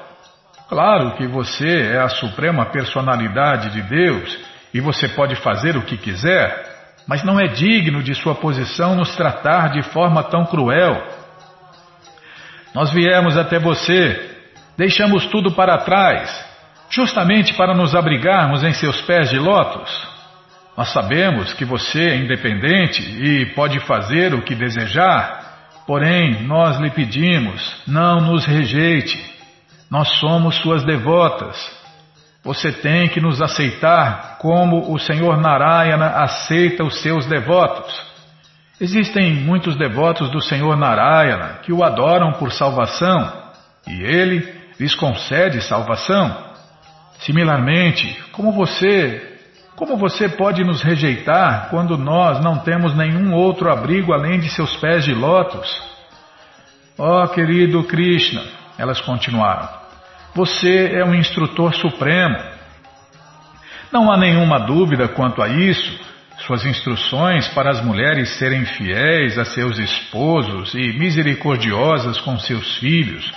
Claro 0.68 1.12
que 1.16 1.28
você 1.28 1.94
é 1.94 2.00
a 2.00 2.10
suprema 2.10 2.66
personalidade 2.66 3.70
de 3.70 3.82
Deus 3.84 4.38
e 4.74 4.82
você 4.82 5.08
pode 5.08 5.36
fazer 5.36 5.78
o 5.78 5.84
que 5.84 5.98
quiser, 5.98 6.94
mas 7.08 7.24
não 7.24 7.40
é 7.40 7.48
digno 7.48 8.02
de 8.02 8.16
sua 8.16 8.36
posição 8.36 8.96
nos 8.96 9.16
tratar 9.16 9.70
de 9.70 9.84
forma 9.84 10.24
tão 10.24 10.46
cruel. 10.46 11.02
Nós 12.74 12.92
viemos 12.92 13.38
até 13.38 13.60
você, 13.60 14.38
deixamos 14.76 15.28
tudo 15.28 15.52
para 15.52 15.78
trás 15.78 16.46
justamente 16.90 17.54
para 17.54 17.74
nos 17.74 17.96
abrigarmos 17.96 18.64
em 18.64 18.74
seus 18.74 19.02
pés 19.02 19.30
de 19.30 19.38
lótus. 19.38 20.08
Nós 20.78 20.92
sabemos 20.92 21.54
que 21.54 21.64
você 21.64 22.10
é 22.10 22.16
independente 22.18 23.02
e 23.02 23.46
pode 23.54 23.80
fazer 23.82 24.34
o 24.34 24.42
que 24.42 24.56
desejar, 24.56 25.84
porém 25.88 26.44
nós 26.44 26.78
lhe 26.80 26.90
pedimos, 26.90 27.82
não 27.88 28.22
nos 28.22 28.46
rejeite. 28.46 29.35
Nós 29.90 30.20
somos 30.20 30.56
suas 30.58 30.84
devotas. 30.84 31.56
Você 32.44 32.72
tem 32.72 33.08
que 33.10 33.20
nos 33.20 33.42
aceitar 33.42 34.38
como 34.40 34.92
o 34.94 35.00
Senhor 35.00 35.38
Narayana 35.38 36.08
aceita 36.24 36.84
os 36.84 37.02
seus 37.02 37.26
devotos. 37.26 37.94
Existem 38.80 39.34
muitos 39.36 39.76
devotos 39.78 40.30
do 40.30 40.42
Senhor 40.42 40.76
Narayana 40.76 41.60
que 41.64 41.72
o 41.72 41.84
adoram 41.84 42.34
por 42.34 42.52
salvação 42.52 43.32
e 43.88 44.04
ele 44.04 44.54
lhes 44.80 44.94
concede 44.96 45.62
salvação. 45.62 46.54
Similarmente, 47.20 48.22
como 48.32 48.52
você, 48.52 49.40
como 49.76 49.98
você 49.98 50.28
pode 50.28 50.64
nos 50.64 50.82
rejeitar 50.82 51.70
quando 51.70 51.98
nós 51.98 52.44
não 52.44 52.60
temos 52.60 52.94
nenhum 52.96 53.34
outro 53.34 53.72
abrigo 53.72 54.14
além 54.14 54.40
de 54.40 54.50
seus 54.50 54.76
pés 54.76 55.06
de 55.06 55.14
lótus? 55.14 55.68
Ó 56.98 57.24
oh, 57.24 57.28
querido 57.30 57.84
Krishna, 57.86 58.42
elas 58.78 59.02
continuaram, 59.02 59.70
você 60.34 60.92
é 60.94 61.06
um 61.06 61.16
instrutor 61.16 61.74
supremo. 61.76 62.38
Não 63.92 64.12
há 64.12 64.18
nenhuma 64.18 64.60
dúvida 64.60 65.08
quanto 65.08 65.42
a 65.42 65.48
isso. 65.48 66.04
Suas 66.40 66.66
instruções 66.66 67.48
para 67.50 67.72
as 67.72 67.82
mulheres 67.82 68.38
serem 68.38 68.66
fiéis 68.66 69.38
a 69.38 69.46
seus 69.46 69.80
esposos 69.80 70.74
e 70.74 70.92
misericordiosas 71.00 72.20
com 72.20 72.38
seus 72.38 72.78
filhos 72.78 73.34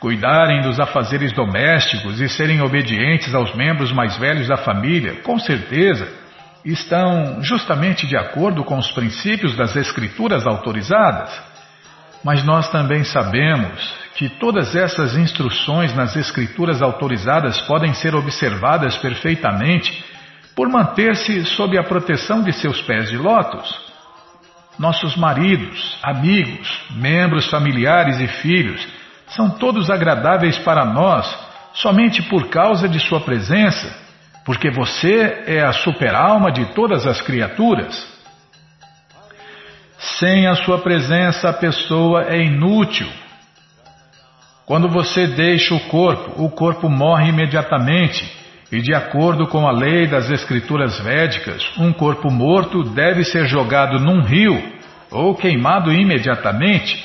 cuidarem 0.00 0.62
dos 0.62 0.78
afazeres 0.78 1.32
domésticos 1.32 2.20
e 2.20 2.28
serem 2.28 2.62
obedientes 2.62 3.34
aos 3.34 3.54
membros 3.54 3.92
mais 3.92 4.16
velhos 4.16 4.46
da 4.46 4.56
família, 4.56 5.16
com 5.22 5.38
certeza 5.38 6.08
estão 6.64 7.42
justamente 7.42 8.06
de 8.06 8.16
acordo 8.16 8.64
com 8.64 8.76
os 8.78 8.90
princípios 8.90 9.56
das 9.56 9.74
Escrituras 9.76 10.46
autorizadas. 10.46 11.30
Mas 12.22 12.44
nós 12.44 12.68
também 12.70 13.04
sabemos 13.04 13.94
que 14.18 14.28
todas 14.28 14.74
essas 14.74 15.16
instruções 15.16 15.94
nas 15.94 16.16
Escrituras 16.16 16.82
autorizadas 16.82 17.60
podem 17.60 17.94
ser 17.94 18.16
observadas 18.16 18.96
perfeitamente 18.96 20.04
por 20.56 20.68
manter-se 20.68 21.44
sob 21.44 21.78
a 21.78 21.84
proteção 21.84 22.42
de 22.42 22.52
seus 22.52 22.82
pés 22.82 23.08
de 23.10 23.16
lótus. 23.16 23.72
Nossos 24.76 25.16
maridos, 25.16 25.96
amigos, 26.02 26.68
membros 26.96 27.48
familiares 27.48 28.18
e 28.18 28.26
filhos 28.26 28.84
são 29.28 29.50
todos 29.50 29.88
agradáveis 29.88 30.58
para 30.58 30.84
nós 30.84 31.32
somente 31.74 32.20
por 32.22 32.48
causa 32.48 32.88
de 32.88 32.98
sua 32.98 33.20
presença, 33.20 33.88
porque 34.44 34.68
você 34.68 35.44
é 35.46 35.64
a 35.64 35.72
super-alma 35.72 36.50
de 36.50 36.64
todas 36.74 37.06
as 37.06 37.20
criaturas. 37.20 38.04
Sem 40.18 40.48
a 40.48 40.56
sua 40.56 40.78
presença, 40.78 41.50
a 41.50 41.52
pessoa 41.52 42.24
é 42.24 42.42
inútil. 42.42 43.08
Quando 44.68 44.86
você 44.86 45.26
deixa 45.26 45.74
o 45.74 45.80
corpo, 45.88 46.44
o 46.44 46.50
corpo 46.50 46.90
morre 46.90 47.30
imediatamente. 47.30 48.30
E 48.70 48.82
de 48.82 48.94
acordo 48.94 49.46
com 49.46 49.66
a 49.66 49.72
lei 49.72 50.06
das 50.06 50.30
escrituras 50.30 51.00
védicas, 51.00 51.66
um 51.78 51.90
corpo 51.90 52.30
morto 52.30 52.84
deve 52.84 53.24
ser 53.24 53.46
jogado 53.46 53.98
num 53.98 54.20
rio 54.20 54.62
ou 55.10 55.34
queimado 55.34 55.90
imediatamente. 55.90 57.02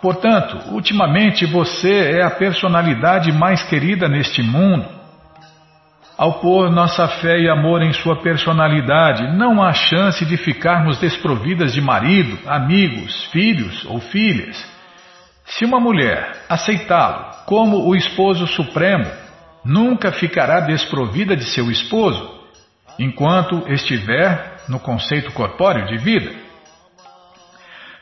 Portanto, 0.00 0.72
ultimamente 0.72 1.44
você 1.44 2.18
é 2.18 2.22
a 2.22 2.30
personalidade 2.30 3.32
mais 3.32 3.62
querida 3.64 4.08
neste 4.08 4.42
mundo. 4.42 4.88
Ao 6.16 6.40
pôr 6.40 6.70
nossa 6.70 7.06
fé 7.06 7.38
e 7.38 7.50
amor 7.50 7.82
em 7.82 7.92
sua 7.92 8.22
personalidade, 8.22 9.36
não 9.36 9.62
há 9.62 9.74
chance 9.74 10.24
de 10.24 10.38
ficarmos 10.38 10.98
desprovidas 10.98 11.74
de 11.74 11.82
marido, 11.82 12.38
amigos, 12.46 13.26
filhos 13.26 13.84
ou 13.84 14.00
filhas. 14.00 14.77
Se 15.48 15.64
uma 15.64 15.80
mulher 15.80 16.44
aceitá-lo 16.48 17.44
como 17.46 17.88
o 17.88 17.96
esposo 17.96 18.46
supremo, 18.46 19.10
nunca 19.64 20.12
ficará 20.12 20.60
desprovida 20.60 21.34
de 21.34 21.44
seu 21.44 21.70
esposo, 21.70 22.38
enquanto 22.98 23.64
estiver 23.72 24.56
no 24.68 24.78
conceito 24.78 25.32
corpóreo 25.32 25.86
de 25.86 25.96
vida. 25.96 26.34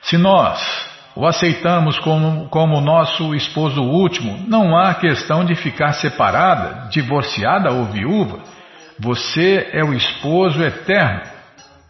Se 0.03 0.19
nós 0.19 0.61
o 1.15 1.25
aceitamos 1.25 1.99
como, 2.01 2.49
como 2.49 2.81
nosso 2.81 3.35
esposo 3.35 3.81
último, 3.81 4.45
não 4.49 4.77
há 4.77 4.95
questão 4.95 5.45
de 5.45 5.55
ficar 5.55 5.93
separada, 5.93 6.89
divorciada 6.89 7.71
ou 7.71 7.85
viúva. 7.85 8.41
Você 8.99 9.71
é 9.73 9.85
o 9.85 9.95
esposo 9.95 10.63
eterno, 10.63 11.23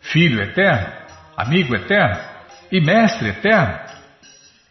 filho 0.01 0.43
eterno, 0.43 0.87
amigo 1.37 1.75
eterno 1.75 2.21
e 2.71 2.81
mestre 2.81 3.31
eterno. 3.31 3.86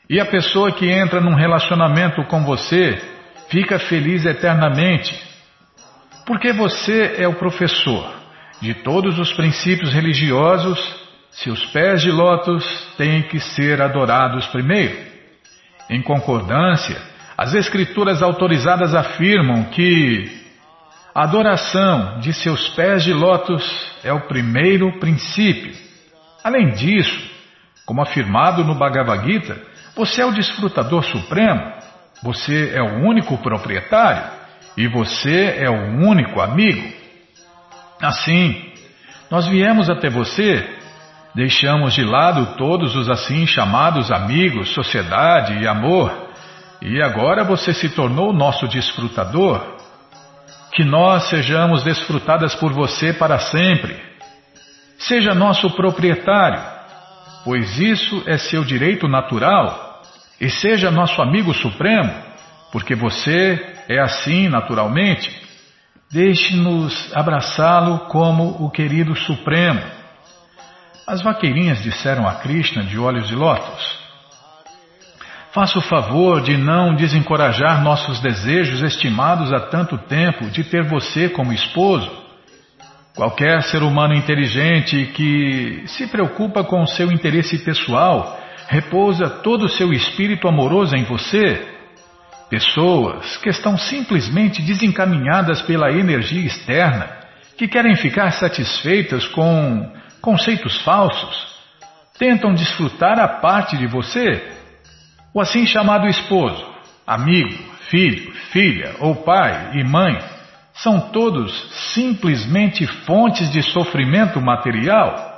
E 0.09 0.19
a 0.19 0.25
pessoa 0.25 0.71
que 0.71 0.87
entra 0.87 1.19
num 1.19 1.33
relacionamento 1.33 2.23
com 2.25 2.43
você 2.43 3.01
fica 3.49 3.79
feliz 3.79 4.25
eternamente, 4.25 5.19
porque 6.25 6.53
você 6.53 7.15
é 7.17 7.27
o 7.27 7.35
professor 7.35 8.13
de 8.61 8.73
todos 8.75 9.17
os 9.19 9.33
princípios 9.33 9.93
religiosos. 9.93 10.79
Seus 11.31 11.65
pés 11.65 12.01
de 12.01 12.11
lótus 12.11 12.63
têm 12.97 13.23
que 13.23 13.39
ser 13.39 13.81
adorados 13.81 14.47
primeiro. 14.47 14.95
Em 15.89 16.01
concordância, 16.01 16.97
as 17.37 17.53
escrituras 17.53 18.21
autorizadas 18.21 18.95
afirmam 18.95 19.65
que 19.65 20.45
a 21.13 21.23
adoração 21.23 22.19
de 22.19 22.33
seus 22.33 22.69
pés 22.69 23.03
de 23.03 23.11
lótus 23.11 23.63
é 24.03 24.13
o 24.13 24.27
primeiro 24.27 24.99
princípio. 24.99 25.73
Além 26.43 26.71
disso, 26.71 27.29
como 27.85 28.01
afirmado 28.01 28.63
no 28.63 28.75
Bhagavad 28.75 29.25
Gita, 29.25 29.61
você 29.95 30.21
é 30.21 30.25
o 30.25 30.31
desfrutador 30.31 31.03
supremo 31.03 31.85
você 32.25 32.71
é 32.73 32.81
o 32.81 33.05
único 33.05 33.37
proprietário 33.37 34.23
e 34.75 34.87
você 34.87 35.57
é 35.59 35.69
o 35.69 36.07
único 36.07 36.41
amigo. 36.41 36.91
Assim, 38.01 38.73
nós 39.29 39.47
viemos 39.47 39.89
até 39.91 40.09
você, 40.09 40.67
deixamos 41.33 41.93
de 41.93 42.03
lado 42.03 42.55
todos 42.57 42.95
os 42.95 43.09
assim 43.09 43.45
chamados 43.45 44.11
amigos, 44.11 44.73
sociedade 44.73 45.61
e 45.61 45.67
amor, 45.67 46.11
e 46.81 47.01
agora 47.01 47.43
você 47.43 47.73
se 47.73 47.89
tornou 47.89 48.33
nosso 48.33 48.67
desfrutador. 48.67 49.75
Que 50.73 50.83
nós 50.83 51.29
sejamos 51.29 51.83
desfrutadas 51.83 52.53
por 52.55 52.73
você 52.73 53.13
para 53.13 53.39
sempre. 53.39 53.97
Seja 54.97 55.33
nosso 55.33 55.69
proprietário, 55.69 56.61
pois 57.45 57.79
isso 57.79 58.23
é 58.25 58.37
seu 58.37 58.63
direito 58.63 59.07
natural 59.07 59.84
e 60.39 60.49
seja 60.49 60.91
nosso 60.91 61.21
amigo 61.21 61.53
supremo, 61.53 62.11
porque 62.71 62.95
você 62.95 63.75
é 63.87 63.99
assim 63.99 64.49
naturalmente. 64.49 65.31
Deixe-nos 66.11 67.15
abraçá-lo 67.15 67.99
como 68.09 68.63
o 68.63 68.69
querido 68.69 69.15
supremo. 69.15 69.81
As 71.07 71.21
vaqueirinhas 71.21 71.81
disseram 71.83 72.27
a 72.27 72.35
Krishna 72.35 72.83
de 72.83 72.97
olhos 72.97 73.27
de 73.27 73.35
lótus. 73.35 74.05
Faça 75.51 75.79
o 75.79 75.81
favor 75.81 76.41
de 76.41 76.57
não 76.57 76.95
desencorajar 76.95 77.81
nossos 77.81 78.19
desejos 78.19 78.81
estimados 78.81 79.53
há 79.53 79.59
tanto 79.61 79.97
tempo 79.97 80.49
de 80.49 80.65
ter 80.65 80.83
você 80.83 81.29
como 81.29 81.53
esposo. 81.53 82.11
Qualquer 83.15 83.63
ser 83.63 83.81
humano 83.81 84.13
inteligente 84.13 85.11
que 85.13 85.83
se 85.87 86.07
preocupa 86.07 86.61
com 86.65 86.83
o 86.83 86.87
seu 86.87 87.09
interesse 87.09 87.59
pessoal 87.59 88.37
repousa 88.67 89.29
todo 89.29 89.65
o 89.65 89.69
seu 89.69 89.93
espírito 89.93 90.47
amoroso 90.47 90.95
em 90.95 91.03
você. 91.03 91.73
Pessoas 92.49 93.37
que 93.37 93.49
estão 93.49 93.77
simplesmente 93.77 94.61
desencaminhadas 94.61 95.61
pela 95.63 95.91
energia 95.91 96.45
externa, 96.45 97.09
que 97.57 97.67
querem 97.67 97.95
ficar 97.95 98.31
satisfeitas 98.31 99.27
com 99.27 99.91
conceitos 100.21 100.81
falsos, 100.81 101.55
tentam 102.17 102.53
desfrutar 102.53 103.19
a 103.19 103.27
parte 103.27 103.77
de 103.77 103.87
você. 103.87 104.43
O 105.33 105.41
assim 105.41 105.65
chamado 105.65 106.07
esposo, 106.07 106.65
amigo, 107.05 107.57
filho, 107.89 108.33
filha 108.51 108.95
ou 108.99 109.15
pai 109.15 109.71
e 109.73 109.83
mãe 109.83 110.17
são 110.73 110.99
todos 111.11 111.51
simplesmente 111.93 112.85
fontes 112.85 113.51
de 113.51 113.63
sofrimento 113.63 114.41
material 114.41 115.34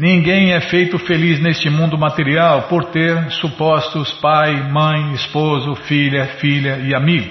Ninguém 0.00 0.54
é 0.54 0.62
feito 0.62 0.98
feliz 1.00 1.38
neste 1.40 1.68
mundo 1.68 1.98
material 1.98 2.68
por 2.68 2.86
ter 2.86 3.32
supostos 3.32 4.10
pai, 4.14 4.66
mãe, 4.72 5.12
esposo, 5.12 5.74
filha, 5.74 6.24
filha 6.38 6.78
e 6.78 6.94
amigo. 6.94 7.30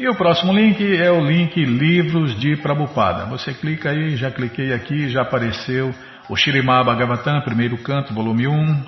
E 0.00 0.08
o 0.08 0.14
próximo 0.14 0.50
link 0.54 0.82
é 0.96 1.10
o 1.10 1.20
link 1.20 1.62
Livros 1.62 2.34
de 2.40 2.56
Prabupada. 2.56 3.26
Você 3.26 3.52
clica 3.52 3.90
aí, 3.90 4.16
já 4.16 4.30
cliquei 4.30 4.72
aqui, 4.72 5.10
já 5.10 5.20
apareceu 5.20 5.94
o 6.26 6.34
Shirimá 6.34 6.82
Bhagavatam, 6.82 7.42
primeiro 7.42 7.76
canto, 7.76 8.14
volume 8.14 8.48
1. 8.48 8.82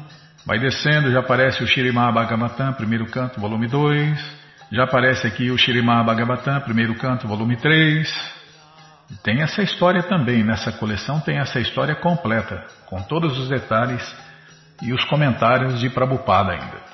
Vai 0.47 0.59
descendo, 0.59 1.13
já 1.13 1.21
aparece 1.21 1.63
o 1.63 1.67
Shirimá 1.67 2.11
Bhagavatam, 2.11 2.73
primeiro 2.73 3.05
canto, 3.11 3.39
volume 3.39 3.69
2. 3.69 4.37
Já 4.71 4.85
aparece 4.85 5.27
aqui 5.27 5.51
o 5.51 5.59
Shirimá 5.59 6.03
Bhagavatam, 6.03 6.59
primeiro 6.63 6.95
canto, 6.95 7.29
volume 7.29 7.59
3. 7.59 8.11
Tem 9.23 9.43
essa 9.43 9.61
história 9.61 10.03
também, 10.05 10.43
nessa 10.43 10.73
coleção 10.73 11.21
tem 11.21 11.37
essa 11.37 11.61
história 11.61 11.95
completa, 11.95 12.65
com 12.87 13.03
todos 13.03 13.39
os 13.39 13.51
detalhes 13.51 14.03
e 14.81 14.95
os 14.95 15.05
comentários 15.05 15.79
de 15.79 15.91
Prabhupada 15.91 16.53
ainda. 16.53 16.92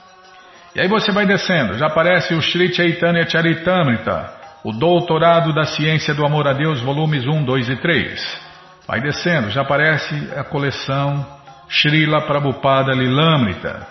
E 0.75 0.81
aí 0.81 0.89
você 0.89 1.11
vai 1.13 1.27
descendo, 1.27 1.79
já 1.79 1.87
aparece 1.87 2.35
o 2.35 2.43
Sri 2.43 2.73
Chaitanya 2.73 3.29
Charitamrita, 3.29 4.33
o 4.63 4.73
Doutorado 4.73 5.53
da 5.55 5.65
Ciência 5.65 6.15
do 6.15 6.27
Amor 6.27 6.47
a 6.47 6.53
Deus, 6.53 6.81
volumes 6.83 7.27
1, 7.27 7.45
2 7.45 7.69
e 7.71 7.77
3. 7.77 8.41
Vai 8.87 9.01
descendo, 9.01 9.51
já 9.51 9.63
aparece 9.63 10.15
a 10.37 10.45
coleção 10.45 11.27
Srila 11.71 12.23
Prabhupada 12.23 12.93
Lilamrita. 12.93 13.87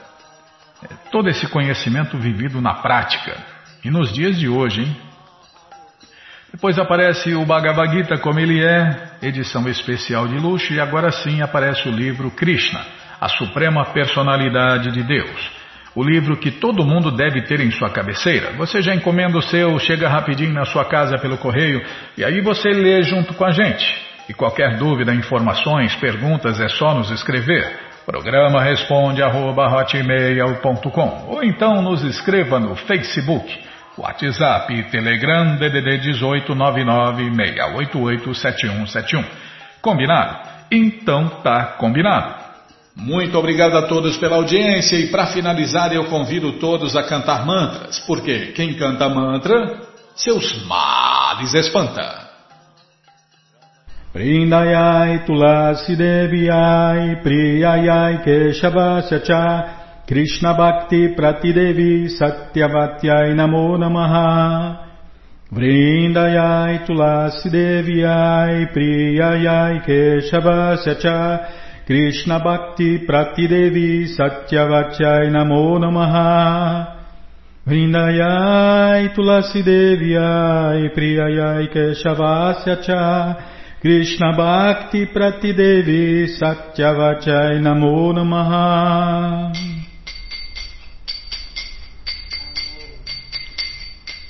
É 0.83 0.93
todo 1.11 1.29
esse 1.29 1.47
conhecimento 1.47 2.17
vivido 2.17 2.61
na 2.61 2.75
prática. 2.75 3.35
E 3.83 3.89
nos 3.89 4.13
dias 4.13 4.37
de 4.37 4.47
hoje, 4.47 4.81
hein? 4.81 4.97
Depois 6.51 6.77
aparece 6.77 7.33
o 7.33 7.45
Bhagavad 7.45 7.91
Gita 7.91 8.17
como 8.19 8.39
ele 8.39 8.63
é, 8.63 9.17
edição 9.21 9.67
especial 9.67 10.27
de 10.27 10.35
luxo, 10.35 10.73
e 10.73 10.79
agora 10.79 11.11
sim 11.11 11.41
aparece 11.41 11.87
o 11.89 11.91
livro 11.91 12.31
Krishna, 12.31 12.81
a 13.19 13.27
Suprema 13.27 13.85
Personalidade 13.85 14.91
de 14.91 15.03
Deus 15.03 15.56
o 15.97 16.03
livro 16.03 16.37
que 16.37 16.51
todo 16.51 16.85
mundo 16.85 17.09
deve 17.09 17.41
ter 17.41 17.59
em 17.59 17.71
sua 17.71 17.89
cabeceira. 17.89 18.53
Você 18.55 18.83
já 18.83 18.93
encomenda 18.93 19.35
o 19.35 19.41
seu, 19.41 19.79
chega 19.79 20.07
rapidinho 20.07 20.53
na 20.53 20.63
sua 20.63 20.85
casa 20.85 21.17
pelo 21.17 21.39
correio 21.39 21.83
e 22.15 22.23
aí 22.23 22.39
você 22.39 22.69
lê 22.69 23.01
junto 23.01 23.33
com 23.33 23.43
a 23.43 23.49
gente. 23.49 23.83
E 24.29 24.33
qualquer 24.33 24.77
dúvida, 24.77 25.11
informações, 25.11 25.95
perguntas 25.95 26.59
é 26.59 26.67
só 26.67 26.93
nos 26.93 27.09
escrever. 27.09 27.79
Programa 28.05 28.61
responde 28.61 29.23
arroba, 29.23 29.67
ou 31.25 31.43
então 31.43 31.81
nos 31.81 32.03
escreva 32.03 32.59
no 32.59 32.75
Facebook, 32.75 33.59
WhatsApp, 33.97 34.83
Telegram, 34.91 35.55
DDD 35.55 35.97
18 35.97 36.53
996887171. 36.53 39.25
Combinado? 39.81 40.47
Então 40.69 41.27
tá 41.41 41.73
combinado. 41.79 42.46
Muito 42.99 43.37
obrigado 43.37 43.77
a 43.77 43.83
todos 43.83 44.17
pela 44.17 44.37
audiência 44.37 44.95
e 44.97 45.07
para 45.07 45.27
finalizar 45.27 45.93
eu 45.93 46.05
convido 46.05 46.53
todos 46.53 46.95
a 46.95 47.03
cantar 47.03 47.45
mantras, 47.45 47.99
porque 47.99 48.47
quem 48.53 48.73
canta 48.73 49.07
mantra, 49.07 49.81
seus 50.15 50.65
males 50.65 51.53
espanta. 51.53 52.27
Prindayai 54.11 55.25
Tulasi 55.25 55.95
Deviai 55.95 57.21
Priyayai 57.21 58.23
Keshavasya 58.23 59.19
Cha 59.19 60.03
Krishna 60.07 60.53
Bhakti 60.53 61.13
Pratidevi 61.15 62.09
Satyavatyai 62.09 63.35
Namo 63.35 63.77
Namaha 63.77 64.87
Vrindayai 65.51 66.83
Tulasi 66.87 67.49
Deviai 67.51 68.73
Priyayai 68.73 69.85
Keshavasya 69.85 70.99
Cha 70.99 71.56
Krishna 71.87 72.43
Bhakti 72.43 73.07
Pratidevi 73.07 74.07
Satyavachai 74.13 75.31
Namo 75.31 75.79
Namaha. 75.79 76.97
Vrindayai 77.65 79.15
Tulasi 79.15 79.63
Deviai 79.63 80.93
Priyayai 80.93 81.71
Keshavasya 81.71 82.83
Cha. 82.83 83.35
Krishna 83.79 84.35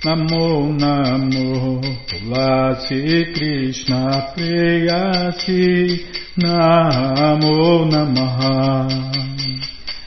Namo 0.08 0.72
Namo. 0.72 1.82
Tulasi 2.08 3.34
Krishna 3.34 4.32
Preyasi 4.34 6.00
Namo 6.38 7.84
Namaha. 7.92 8.88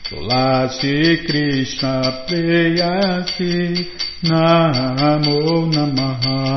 Tulasi 0.09 0.97
Krishna 1.27 2.25
Preyasi 2.27 3.87
Namo 4.25 5.69
Namaha. 5.69 6.49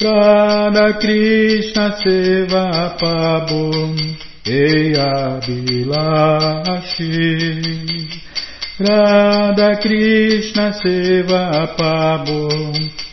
Radha 0.00 0.86
Krishna 1.00 1.96
Seva 1.98 2.94
Pabum 2.96 3.98
Eya 4.46 5.40
Bilashi 5.44 6.92
Radha 8.80 9.76
Krishna 9.82 10.72
Seva 10.72 11.76
Pabum 11.76 12.72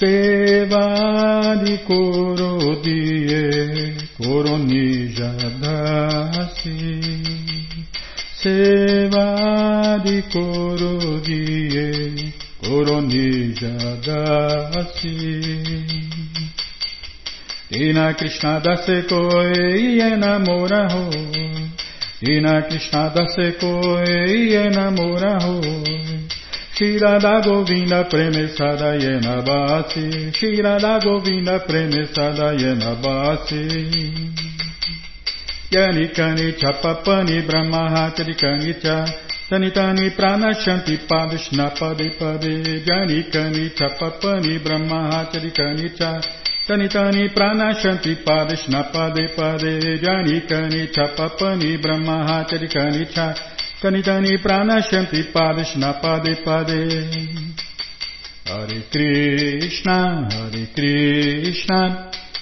Sevadi 0.00 1.76
Koro 1.86 2.80
Die 2.80 3.92
Sevadi 8.42 10.22
Koro 10.32 11.20
Die 11.20 12.32
Koronijadasi 12.62 15.14
Ina 17.70 18.14
Krishna 18.14 18.60
dase 18.60 19.02
koi 19.06 20.00
enamora 20.00 20.88
ho 20.88 21.10
Ina 22.22 22.62
Krishna 22.62 23.10
dase 23.14 23.52
koi 23.60 24.54
enamora 24.56 25.38
ho 25.42 25.60
Shirada 26.72 27.40
Govinda 27.44 28.04
Premesada 28.08 28.94
Yena 28.96 29.42
Basi 29.44 30.32
Shirada 30.32 30.98
Govinda 30.98 31.60
Premesada 31.60 32.54
Yena 32.56 32.94
Basi 33.02 34.49
यनि 35.72 36.06
कनि 36.06 36.52
च 36.52 36.70
पपनि 36.76 37.40
ब्रह्मः 37.40 38.08
कनि 38.08 38.72
च 38.86 38.94
तनितानि 39.50 40.08
प्राणक्षन्ति 40.08 40.96
पादुष्ण 41.10 41.68
पदे 41.80 42.08
पदे 42.18 42.54
गनि 42.80 43.22
कनि 43.34 43.68
च 43.78 43.90
पपनि 44.00 44.56
ब्रह्मः 44.58 45.22
कनि 45.32 45.88
च 46.00 46.12
तनितानि 46.68 47.26
प्राणक्षन्ति 47.28 48.14
पादुष्ण 48.26 48.82
पदे 48.94 49.26
पदे 49.38 49.96
गनि 49.98 50.38
कनि 50.50 50.86
च 50.98 51.08
पपनि 51.18 51.76
ब्रह्मः 51.76 52.42
कनि 52.42 53.04
च 53.18 53.32
तनितानि 53.82 54.36
प्राणक्षन्ति 54.36 55.22
पादुष्ण 55.34 55.92
पदे 56.02 56.34
पदे। 56.46 56.80
हरे 58.50 58.80
कृष्ण 58.92 59.90
हरे 60.32 60.64
कृष्ण। 60.76 61.76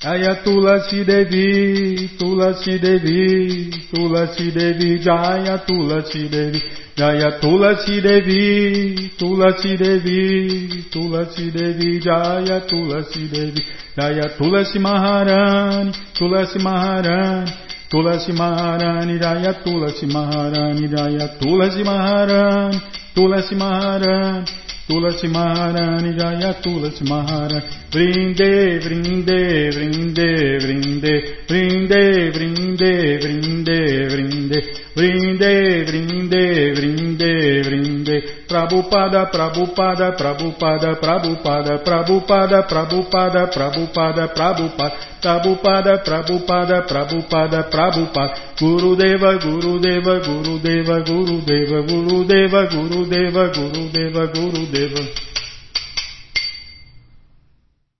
Jaya 0.00 0.42
Tulasi 0.42 1.04
Devi, 1.04 2.08
Tulasi 2.16 2.78
Devi, 2.80 3.70
Tulasi 3.92 4.50
Devi, 4.50 4.98
Jaya 4.98 5.58
Tulasi 5.66 6.26
Devi, 6.30 6.62
Jaya 6.96 7.38
Tulasi 7.38 8.00
Devi, 8.00 9.10
Tulasi 9.18 9.76
Devi, 9.76 10.84
Tulasi 10.90 11.50
Devi, 11.52 12.00
Jaya 12.00 12.60
Tulasi 12.66 13.28
Devi, 13.30 13.60
Jaya 13.94 14.28
Tulasi 14.38 14.78
Maharani, 14.80 15.92
Tulasi 16.18 16.58
Maharani, 16.62 17.52
Tulasi 17.92 18.32
Maharani, 18.32 19.18
Jaya 19.20 19.52
Tulasi 19.62 20.06
Maharani, 20.06 20.88
Jaya 20.88 21.28
Tulasi 21.38 21.84
Maharani, 21.84 22.80
Tulasi 23.14 23.54
Maharani. 23.54 24.46
Tulasi 24.90 25.28
Maharani 25.28 26.18
Jaya 26.18 26.52
Tulasi 26.60 27.04
Maharani. 27.04 27.62
Vrinde, 27.92 28.80
Vrinde, 28.82 29.70
Vrinde, 29.70 30.58
Vrinde, 30.58 31.14
Vrinde, 31.46 32.30
Vrinde, 32.34 33.18
Vrinde, 33.22 34.08
Vrinde, 34.10 34.58
Vrinde, 34.96 35.84
Vrinde, 35.86 36.72
Vrinde, 36.74 37.62
Vrinde, 37.62 38.22
Prabhupada, 38.48 39.30
Prabhupada, 39.30 40.12
Prabhupada, 40.18 40.96
Prabhupada, 40.98 41.78
Prabhupada, 41.78 42.62
Prabhupada, 42.66 43.46
Prabhupada, 43.46 44.26
Prabhupada, 44.34 44.98
Prabhupada, 45.22 46.02
Prabhupada, 46.02 46.82
Prabhupada, 46.82 47.62
Prabhupada, 47.70 48.34
Gurudeva, 48.58 49.38
Gurudeva, 49.38 50.18
Gurudeva, 50.26 50.96
Gurudeva, 51.06 51.80
Gurudeva, 51.86 52.66
Gurudeva, 52.66 53.46
Gurudeva, 53.54 54.26
Gurudeva. 54.34 55.02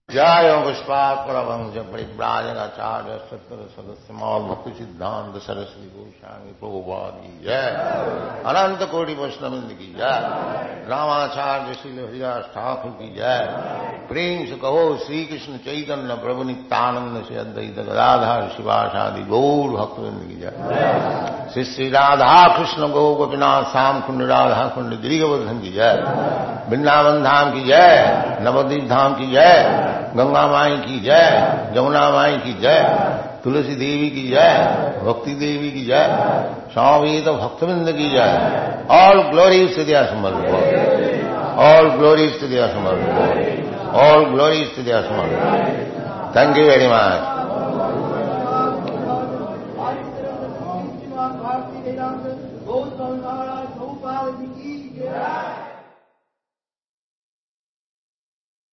जय 0.09 0.49
पुष्पात 0.63 1.17
परमंश 1.27 1.77
परिव्राजनाचार्य 1.85 3.15
सत्र 3.29 3.55
सदस्य 3.69 4.13
मौल 4.13 4.43
भक्ति 4.43 4.71
सिद्धांत 4.73 5.37
सरस्वती 5.43 5.87
गोस्वामी 5.93 6.51
प्रभुवादी 6.59 7.31
जय 7.45 7.65
अनंत 8.45 8.83
कोटि 8.91 9.13
वैष्णविंद 9.13 9.71
की 9.79 9.87
जय 9.93 10.85
रामाचार्य 10.89 11.73
श्री 11.73 11.91
हरिदास 11.95 12.45
ठाकुर 12.53 12.91
की 12.99 13.09
जय 13.15 13.41
प्रेम 14.09 14.45
से 14.45 14.59
कहो 14.59 14.85
श्री 14.99 15.23
कृष्ण 15.25 15.57
चैतन्य 15.65 16.15
प्रभु 16.21 16.43
नित्यानंद 16.43 17.23
से 17.23 17.37
अद्वैत 17.37 17.79
गदाधार 17.81 18.47
शिवाशादि 18.55 19.23
गौर 19.33 19.75
भक्तविंद 19.75 20.21
की 20.27 20.39
जय 20.41 21.49
श्री 21.53 21.63
श्री 21.73 21.89
राधा 21.89 22.37
कृष्ण 22.55 22.91
गौ 22.93 23.07
गोपीनाथ 23.15 23.71
श्याम 23.71 24.01
कुंड 24.01 24.21
राधा 24.29 24.67
कुंड 24.75 24.99
गिरिवर्धन 25.01 25.59
की 25.61 25.73
जय 25.73 26.01
वृंदावन 26.69 27.21
धाम 27.23 27.53
की 27.53 27.65
जय 27.65 28.39
नवदीप 28.41 28.87
धाम 28.89 29.13
की 29.15 29.31
जय 29.31 29.98
गंगा 30.17 30.45
माई 30.47 30.77
की 30.77 30.99
जय 30.99 31.71
जमुना 31.75 32.09
माई 32.09 32.37
की 32.37 32.53
जय 32.61 32.79
तुलसी 33.43 33.75
देवी 33.75 34.09
की 34.09 34.27
जय 34.27 34.53
भक्ति 35.03 35.33
देवी 35.35 35.71
की 35.71 35.85
जय 35.85 36.07
स्वामी 36.73 37.19
तो 37.21 37.33
भक्तविंद 37.33 37.91
की 37.91 38.09
जय 38.09 38.87
ऑल 38.95 39.21
ग्लोरीज 39.29 39.75
टू 39.75 39.83
दिया 39.83 40.05
समर्थ 40.05 40.49
ऑल 41.65 41.89
ग्लोरीज 41.91 42.39
टू 42.41 42.47
दिया 42.47 42.67
समर्थ 42.67 43.95
all 44.01 44.25
glories 44.25 44.75
to 44.75 44.83
Diya 44.83 45.01
Samarth 45.01 46.35
thank 46.37 46.57
you 46.57 46.65
very 46.65 46.87
much 46.87 47.28